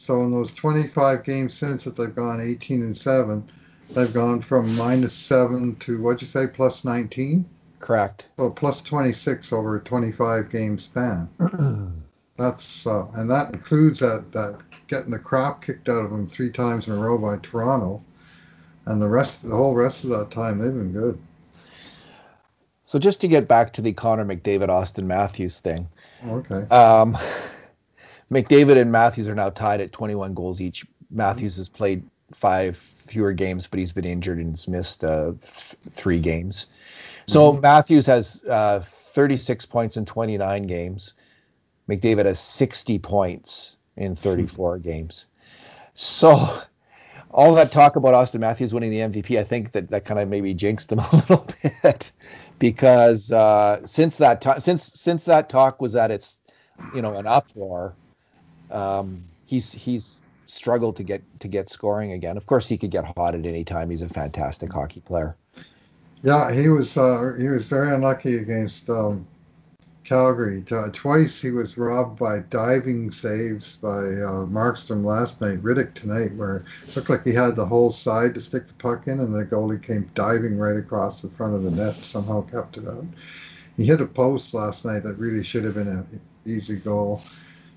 So 0.00 0.22
in 0.22 0.30
those 0.30 0.54
25 0.54 1.24
games 1.24 1.52
since 1.52 1.84
that 1.84 1.94
they've 1.94 2.14
gone 2.14 2.40
18 2.40 2.80
and 2.80 2.96
7, 2.96 3.46
they've 3.90 4.12
gone 4.12 4.40
from 4.40 4.74
minus 4.74 5.12
7 5.12 5.76
to 5.76 6.00
what'd 6.00 6.22
you 6.22 6.26
say 6.26 6.46
plus 6.46 6.84
19? 6.84 7.44
Correct. 7.80 8.26
So 8.38 8.48
plus 8.48 8.80
26 8.80 9.52
over 9.52 9.76
a 9.76 9.80
25 9.80 10.50
game 10.50 10.78
span. 10.78 11.28
That's 12.38 12.86
uh, 12.86 13.08
and 13.12 13.30
that 13.30 13.52
includes 13.52 14.00
that 14.00 14.32
that 14.32 14.58
getting 14.86 15.10
the 15.10 15.18
crap 15.18 15.60
kicked 15.60 15.90
out 15.90 16.02
of 16.02 16.10
them 16.10 16.26
three 16.26 16.50
times 16.50 16.88
in 16.88 16.94
a 16.94 16.96
row 16.96 17.18
by 17.18 17.36
Toronto, 17.42 18.02
and 18.86 19.02
the 19.02 19.08
rest 19.08 19.42
the 19.42 19.54
whole 19.54 19.76
rest 19.76 20.04
of 20.04 20.10
that 20.10 20.30
time 20.30 20.56
they've 20.56 20.72
been 20.72 20.94
good. 20.94 21.18
So 22.86 22.98
just 22.98 23.20
to 23.20 23.28
get 23.28 23.46
back 23.46 23.74
to 23.74 23.82
the 23.82 23.92
Connor 23.92 24.24
McDavid 24.24 24.70
Austin 24.70 25.06
Matthews 25.06 25.60
thing. 25.60 25.86
Okay. 26.26 26.62
Um, 26.74 27.18
McDavid 28.30 28.76
and 28.76 28.92
Matthews 28.92 29.28
are 29.28 29.34
now 29.34 29.50
tied 29.50 29.80
at 29.80 29.92
21 29.92 30.34
goals 30.34 30.60
each. 30.60 30.86
Matthews 31.10 31.56
has 31.56 31.68
played 31.68 32.08
five 32.32 32.76
fewer 32.76 33.32
games, 33.32 33.66
but 33.66 33.80
he's 33.80 33.92
been 33.92 34.04
injured 34.04 34.38
and 34.38 34.50
has 34.50 34.68
missed 34.68 35.04
uh, 35.04 35.32
th- 35.32 35.76
three 35.90 36.20
games. 36.20 36.66
So 37.26 37.52
mm-hmm. 37.52 37.60
Matthews 37.60 38.06
has 38.06 38.44
uh, 38.44 38.80
36 38.80 39.66
points 39.66 39.96
in 39.96 40.06
29 40.06 40.62
games. 40.64 41.12
McDavid 41.88 42.26
has 42.26 42.38
60 42.38 43.00
points 43.00 43.74
in 43.96 44.14
34 44.14 44.76
mm-hmm. 44.76 44.88
games. 44.88 45.26
So 45.94 46.62
all 47.30 47.54
that 47.54 47.72
talk 47.72 47.96
about 47.96 48.14
Austin 48.14 48.40
Matthews 48.40 48.72
winning 48.72 48.90
the 48.90 48.98
MVP, 48.98 49.38
I 49.38 49.44
think 49.44 49.72
that 49.72 49.90
that 49.90 50.04
kind 50.04 50.20
of 50.20 50.28
maybe 50.28 50.54
jinxed 50.54 50.92
him 50.92 50.98
a 51.12 51.16
little 51.16 51.46
bit 51.62 52.12
because 52.58 53.30
uh, 53.32 53.86
since 53.86 54.18
that 54.18 54.62
since 54.62 54.84
since 54.84 55.24
that 55.26 55.48
talk 55.48 55.80
was 55.80 55.96
at 55.96 56.10
its 56.10 56.38
you 56.94 57.02
know 57.02 57.16
an 57.16 57.26
uproar, 57.26 57.94
um, 58.70 59.24
he's 59.46 59.72
he's 59.72 60.22
struggled 60.46 60.96
to 60.96 61.02
get 61.02 61.22
to 61.40 61.48
get 61.48 61.68
scoring 61.68 62.12
again. 62.12 62.36
Of 62.36 62.46
course, 62.46 62.66
he 62.66 62.76
could 62.76 62.90
get 62.90 63.04
hot 63.16 63.34
at 63.34 63.46
any 63.46 63.64
time. 63.64 63.90
He's 63.90 64.02
a 64.02 64.08
fantastic 64.08 64.72
hockey 64.72 65.00
player. 65.00 65.36
Yeah, 66.22 66.52
he 66.52 66.68
was 66.68 66.96
uh, 66.96 67.34
he 67.38 67.48
was 67.48 67.68
very 67.68 67.94
unlucky 67.94 68.36
against 68.36 68.90
um, 68.90 69.26
Calgary. 70.04 70.62
twice 70.92 71.40
he 71.40 71.50
was 71.50 71.78
robbed 71.78 72.18
by 72.18 72.40
diving 72.50 73.10
saves 73.10 73.76
by 73.76 73.88
uh, 73.88 74.44
Markstrom 74.46 75.04
last 75.04 75.40
night. 75.40 75.62
Rittich 75.62 75.94
tonight, 75.94 76.34
where 76.34 76.64
it 76.86 76.96
looked 76.96 77.08
like 77.08 77.24
he 77.24 77.32
had 77.32 77.56
the 77.56 77.64
whole 77.64 77.92
side 77.92 78.34
to 78.34 78.40
stick 78.40 78.68
the 78.68 78.74
puck 78.74 79.06
in, 79.06 79.20
and 79.20 79.32
the 79.32 79.44
goalie 79.44 79.82
came 79.82 80.10
diving 80.14 80.58
right 80.58 80.76
across 80.76 81.22
the 81.22 81.30
front 81.30 81.54
of 81.54 81.62
the 81.62 81.70
net. 81.70 81.94
Somehow 81.94 82.42
kept 82.42 82.76
it 82.76 82.86
out. 82.86 83.06
He 83.76 83.86
hit 83.86 84.00
a 84.00 84.06
post 84.06 84.52
last 84.52 84.84
night 84.84 85.04
that 85.04 85.14
really 85.14 85.44
should 85.44 85.64
have 85.64 85.74
been 85.74 85.88
an 85.88 86.20
easy 86.44 86.76
goal 86.76 87.22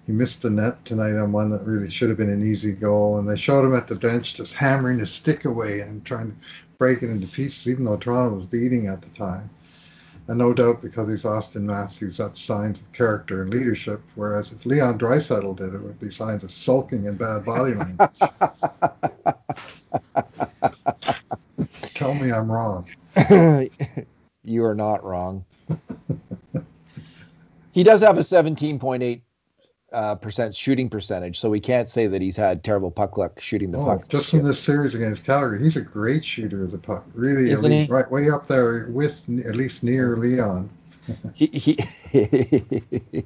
he 0.06 0.12
missed 0.12 0.42
the 0.42 0.50
net 0.50 0.84
tonight 0.84 1.16
on 1.18 1.32
one 1.32 1.50
that 1.52 1.66
really 1.66 1.90
should 1.90 2.10
have 2.10 2.18
been 2.18 2.30
an 2.30 2.46
easy 2.46 2.74
goal. 2.74 3.20
And 3.20 3.30
they 3.30 3.38
showed 3.38 3.66
him 3.66 3.76
at 3.76 3.88
the 3.88 3.96
bench 3.96 4.34
just 4.36 4.54
hammering 4.54 5.00
his 5.00 5.14
stick 5.14 5.46
away 5.46 5.80
and 5.80 6.04
trying 6.04 6.32
to 6.32 6.38
break 6.78 7.04
it 7.04 7.10
into 7.10 7.28
pieces, 7.28 7.68
even 7.72 7.86
though 7.86 7.98
Toronto 7.98 8.36
was 8.36 8.52
leading 8.52 8.88
at 8.88 9.02
the 9.02 9.10
time. 9.10 9.50
And 10.28 10.38
no 10.38 10.54
doubt 10.54 10.82
because 10.82 11.10
he's 11.10 11.26
Austin 11.26 11.66
Matthews, 11.66 12.18
that's 12.18 12.42
signs 12.42 12.80
of 12.80 12.92
character 12.94 13.42
and 13.42 13.50
leadership. 13.50 14.02
Whereas 14.16 14.52
if 14.52 14.66
Leon 14.66 14.98
Draisaitl 15.00 15.56
did 15.58 15.70
it, 15.70 15.76
it 15.76 15.82
would 15.82 16.00
be 16.00 16.10
signs 16.10 16.44
of 16.44 16.52
sulking 16.52 17.08
and 17.08 17.18
bad 17.18 17.46
body 17.46 17.74
language. 17.74 18.10
Tell 21.94 22.14
me 22.16 22.32
I'm 22.32 22.52
wrong. 22.52 22.86
you 24.44 24.66
are 24.66 24.76
not 24.76 25.04
wrong. 25.04 25.46
he 27.72 27.84
does 27.84 28.02
have 28.02 28.18
a 28.18 28.22
17.8 28.22 29.22
uh, 29.94 30.16
percent 30.16 30.56
shooting 30.56 30.90
percentage, 30.90 31.40
so 31.40 31.50
we 31.50 31.60
can't 31.60 31.88
say 31.88 32.08
that 32.08 32.22
he's 32.22 32.36
had 32.36 32.64
terrible 32.64 32.92
puck 32.92 33.16
luck 33.18 33.40
shooting 33.40 33.72
the 33.72 33.78
Oh, 33.78 33.86
puck. 33.86 34.10
just 34.10 34.34
in 34.34 34.44
this 34.44 34.60
series 34.60 34.96
against 34.96 35.24
Calgary, 35.26 35.62
he's 35.64 35.76
a 35.78 35.82
great 35.82 36.26
shooter 36.26 36.64
of 36.64 36.72
the 36.72 36.78
puck. 36.78 37.06
Really, 37.14 37.52
Isn't 37.52 37.72
elite, 37.72 37.88
he? 37.88 37.94
right 37.94 38.10
way 38.12 38.30
up 38.30 38.48
there 38.48 38.88
with 38.90 39.24
at 39.46 39.56
least 39.56 39.84
near 39.84 40.18
Leon. 40.18 40.70
he, 41.34 41.48
he, 41.48 41.78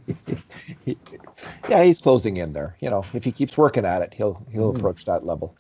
yeah, 1.70 1.84
he's 1.84 2.00
closing 2.00 2.38
in 2.38 2.54
there. 2.54 2.76
You 2.80 2.90
know, 2.90 3.06
if 3.14 3.24
he 3.24 3.32
keeps 3.32 3.58
working 3.58 3.86
at 3.86 4.02
it, 4.02 4.14
he'll 4.14 4.46
he'll 4.52 4.74
Mhm. 4.74 4.78
approach 4.80 5.06
that 5.06 5.24
level. 5.26 5.56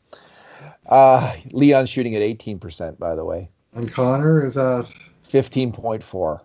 Uh, 0.87 1.35
Leon's 1.51 1.89
shooting 1.89 2.15
at 2.15 2.21
18%, 2.21 2.97
by 2.97 3.13
the 3.15 3.23
way, 3.25 3.49
And 3.73 3.91
Connor 3.91 4.45
is 4.47 4.57
at 4.57 4.85
15.4. 5.23 6.41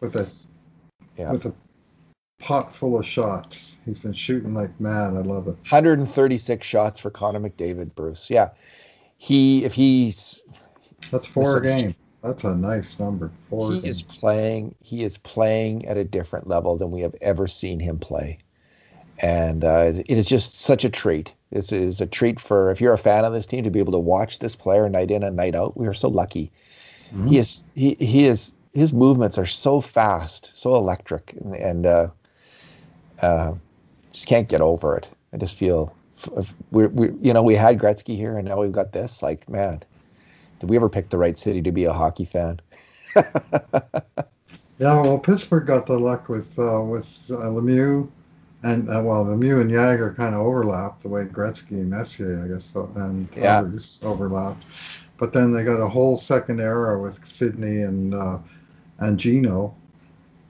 with 0.00 0.16
a 0.16 0.28
Yeah. 1.16 1.30
with 1.32 1.46
a 1.46 1.54
pot 2.38 2.74
full 2.74 2.98
of 2.98 3.06
shots. 3.06 3.78
He's 3.84 3.98
been 3.98 4.12
shooting 4.12 4.54
like 4.54 4.78
mad. 4.80 5.14
I 5.14 5.20
love 5.20 5.48
it. 5.48 5.56
136 5.70 6.66
shots 6.66 7.00
for 7.00 7.10
Connor 7.10 7.40
McDavid, 7.40 7.94
Bruce. 7.94 8.28
Yeah, 8.30 8.50
he 9.16 9.64
if 9.64 9.72
he's 9.74 10.40
That's 11.10 11.26
four 11.26 11.58
a 11.58 11.62
game. 11.62 11.94
That's 12.22 12.44
a 12.44 12.54
nice 12.54 12.98
number. 12.98 13.30
Four 13.50 13.72
he 13.72 13.80
games. 13.80 13.98
is 13.98 14.02
playing 14.02 14.74
he 14.80 15.04
is 15.04 15.18
playing 15.18 15.86
at 15.86 15.96
a 15.96 16.04
different 16.04 16.46
level 16.46 16.76
than 16.76 16.90
we 16.90 17.02
have 17.02 17.14
ever 17.20 17.46
seen 17.46 17.80
him 17.80 17.98
play 17.98 18.38
and 19.20 19.64
uh, 19.64 19.92
it 19.94 20.10
is 20.10 20.26
just 20.28 20.58
such 20.58 20.84
a 20.84 20.90
treat 20.90 21.32
it 21.52 21.70
is 21.72 22.00
a 22.00 22.06
treat 22.06 22.40
for 22.40 22.72
if 22.72 22.80
you're 22.80 22.94
a 22.94 22.98
fan 22.98 23.24
of 23.24 23.32
this 23.32 23.46
team 23.46 23.62
to 23.64 23.70
be 23.70 23.78
able 23.78 23.92
to 23.92 23.98
watch 23.98 24.40
this 24.40 24.56
player 24.56 24.88
night 24.88 25.10
in 25.10 25.22
and 25.22 25.36
night 25.36 25.54
out 25.54 25.76
we 25.76 25.86
are 25.86 25.94
so 25.94 26.08
lucky 26.08 26.50
Mhm. 27.14 27.28
he 27.28 27.38
is 27.38 27.64
he, 27.74 27.94
he 27.94 28.24
is 28.26 28.54
his 28.72 28.92
movements 28.92 29.38
are 29.38 29.46
so 29.46 29.80
fast 29.80 30.50
so 30.54 30.74
electric 30.74 31.32
and, 31.34 31.54
and 31.54 31.86
uh, 31.86 32.08
uh, 33.24 33.54
just 34.12 34.26
can't 34.26 34.48
get 34.48 34.60
over 34.60 34.96
it 34.96 35.08
i 35.32 35.36
just 35.36 35.56
feel 35.56 35.94
we 36.70 36.86
we 36.88 37.10
you 37.20 37.32
know 37.32 37.42
we 37.42 37.54
had 37.54 37.78
gretzky 37.78 38.16
here 38.16 38.36
and 38.38 38.48
now 38.48 38.60
we've 38.60 38.72
got 38.72 38.92
this 38.92 39.22
like 39.22 39.48
man 39.48 39.82
did 40.60 40.70
we 40.70 40.76
ever 40.76 40.88
pick 40.88 41.10
the 41.10 41.18
right 41.18 41.38
city 41.38 41.62
to 41.62 41.72
be 41.72 41.84
a 41.84 41.92
hockey 41.92 42.24
fan 42.24 42.60
Yeah, 44.78 45.00
well, 45.00 45.18
Pittsburgh 45.18 45.66
got 45.66 45.86
the 45.86 45.98
luck 45.98 46.28
with 46.28 46.58
uh, 46.58 46.80
with 46.82 47.06
uh, 47.30 47.48
Lemieux, 47.48 48.08
and 48.62 48.88
uh, 48.90 49.02
well, 49.04 49.24
Lemieux 49.24 49.60
and 49.60 49.70
Jagr 49.70 50.16
kind 50.16 50.34
of 50.34 50.40
overlapped 50.40 51.02
the 51.02 51.08
way 51.08 51.24
Gretzky 51.24 51.72
and 51.72 51.90
Messier, 51.90 52.44
I 52.44 52.48
guess, 52.48 52.64
so, 52.64 52.90
and 52.96 53.28
Yeah. 53.36 53.60
others 53.60 54.00
overlapped. 54.04 54.64
But 55.16 55.32
then 55.32 55.52
they 55.52 55.62
got 55.64 55.80
a 55.80 55.88
whole 55.88 56.16
second 56.16 56.60
era 56.60 57.00
with 57.00 57.24
Sidney 57.24 57.82
and 57.82 58.14
uh, 58.14 58.38
and 58.98 59.18
Geno, 59.18 59.74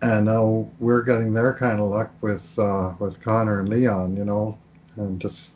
and 0.04 0.26
now 0.26 0.68
we're 0.78 1.02
getting 1.02 1.32
their 1.32 1.54
kind 1.54 1.80
of 1.80 1.88
luck 1.88 2.10
with 2.20 2.58
uh, 2.58 2.92
with 2.98 3.20
Connor 3.22 3.60
and 3.60 3.68
Leon, 3.68 4.16
you 4.16 4.24
know, 4.24 4.58
and 4.96 5.20
just 5.20 5.54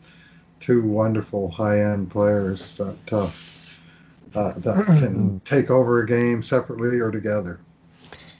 two 0.60 0.82
wonderful 0.82 1.50
high 1.50 1.82
end 1.82 2.10
players 2.10 2.76
that 2.78 3.12
uh, 3.12 3.30
uh, 4.34 4.52
that 4.58 4.86
can 4.86 5.40
take 5.44 5.70
over 5.70 6.02
a 6.02 6.06
game 6.06 6.42
separately 6.42 6.98
or 6.98 7.10
together. 7.10 7.60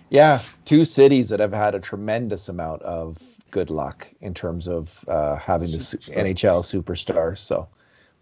Yeah, 0.09 0.41
two 0.65 0.87
cities 0.87 1.29
that 1.29 1.41
have 1.41 1.53
had 1.53 1.75
a 1.75 1.81
tremendous 1.81 2.49
amount 2.49 2.83
of 2.83 3.23
good 3.51 3.71
luck 3.71 4.09
in 4.21 4.33
terms 4.33 4.67
of 4.67 5.05
uh, 5.07 5.37
having 5.37 5.71
the. 5.71 5.77
NHL 5.77 6.63
superstars. 6.65 7.39
So 7.39 7.69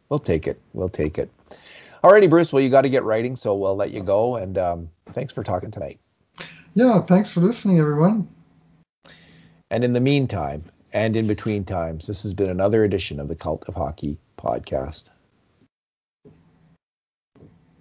we'll 0.09 0.19
take 0.19 0.49
it. 0.49 0.61
We'll 0.73 0.89
take 0.89 1.19
it. 1.19 1.31
Alrighty, 2.03 2.29
Bruce. 2.29 2.53
Well, 2.53 2.63
you 2.63 2.71
got 2.71 2.83
to 2.83 2.89
get 2.89 3.05
writing, 3.05 3.37
so 3.37 3.55
we'll 3.55 3.77
let 3.77 3.93
you 3.93 4.03
go. 4.03 4.37
And 4.37 4.59
um, 4.59 4.91
thanks 5.11 5.33
for 5.33 5.45
talking 5.45 5.71
tonight. 5.71 6.01
Yeah, 6.77 7.01
thanks 7.01 7.33
for 7.33 7.41
listening, 7.41 7.79
everyone. 7.79 8.29
And 9.71 9.83
in 9.83 9.95
the 9.95 10.01
meantime, 10.01 10.63
and 10.93 11.17
in 11.17 11.27
between 11.27 11.65
times, 11.65 12.07
this 12.07 12.23
has 12.23 12.35
been 12.35 12.51
another 12.51 12.85
edition 12.85 13.19
of 13.19 13.29
the 13.29 13.35
Cult 13.35 13.65
of 13.67 13.75
Hockey 13.75 14.19
podcast. 14.37 15.09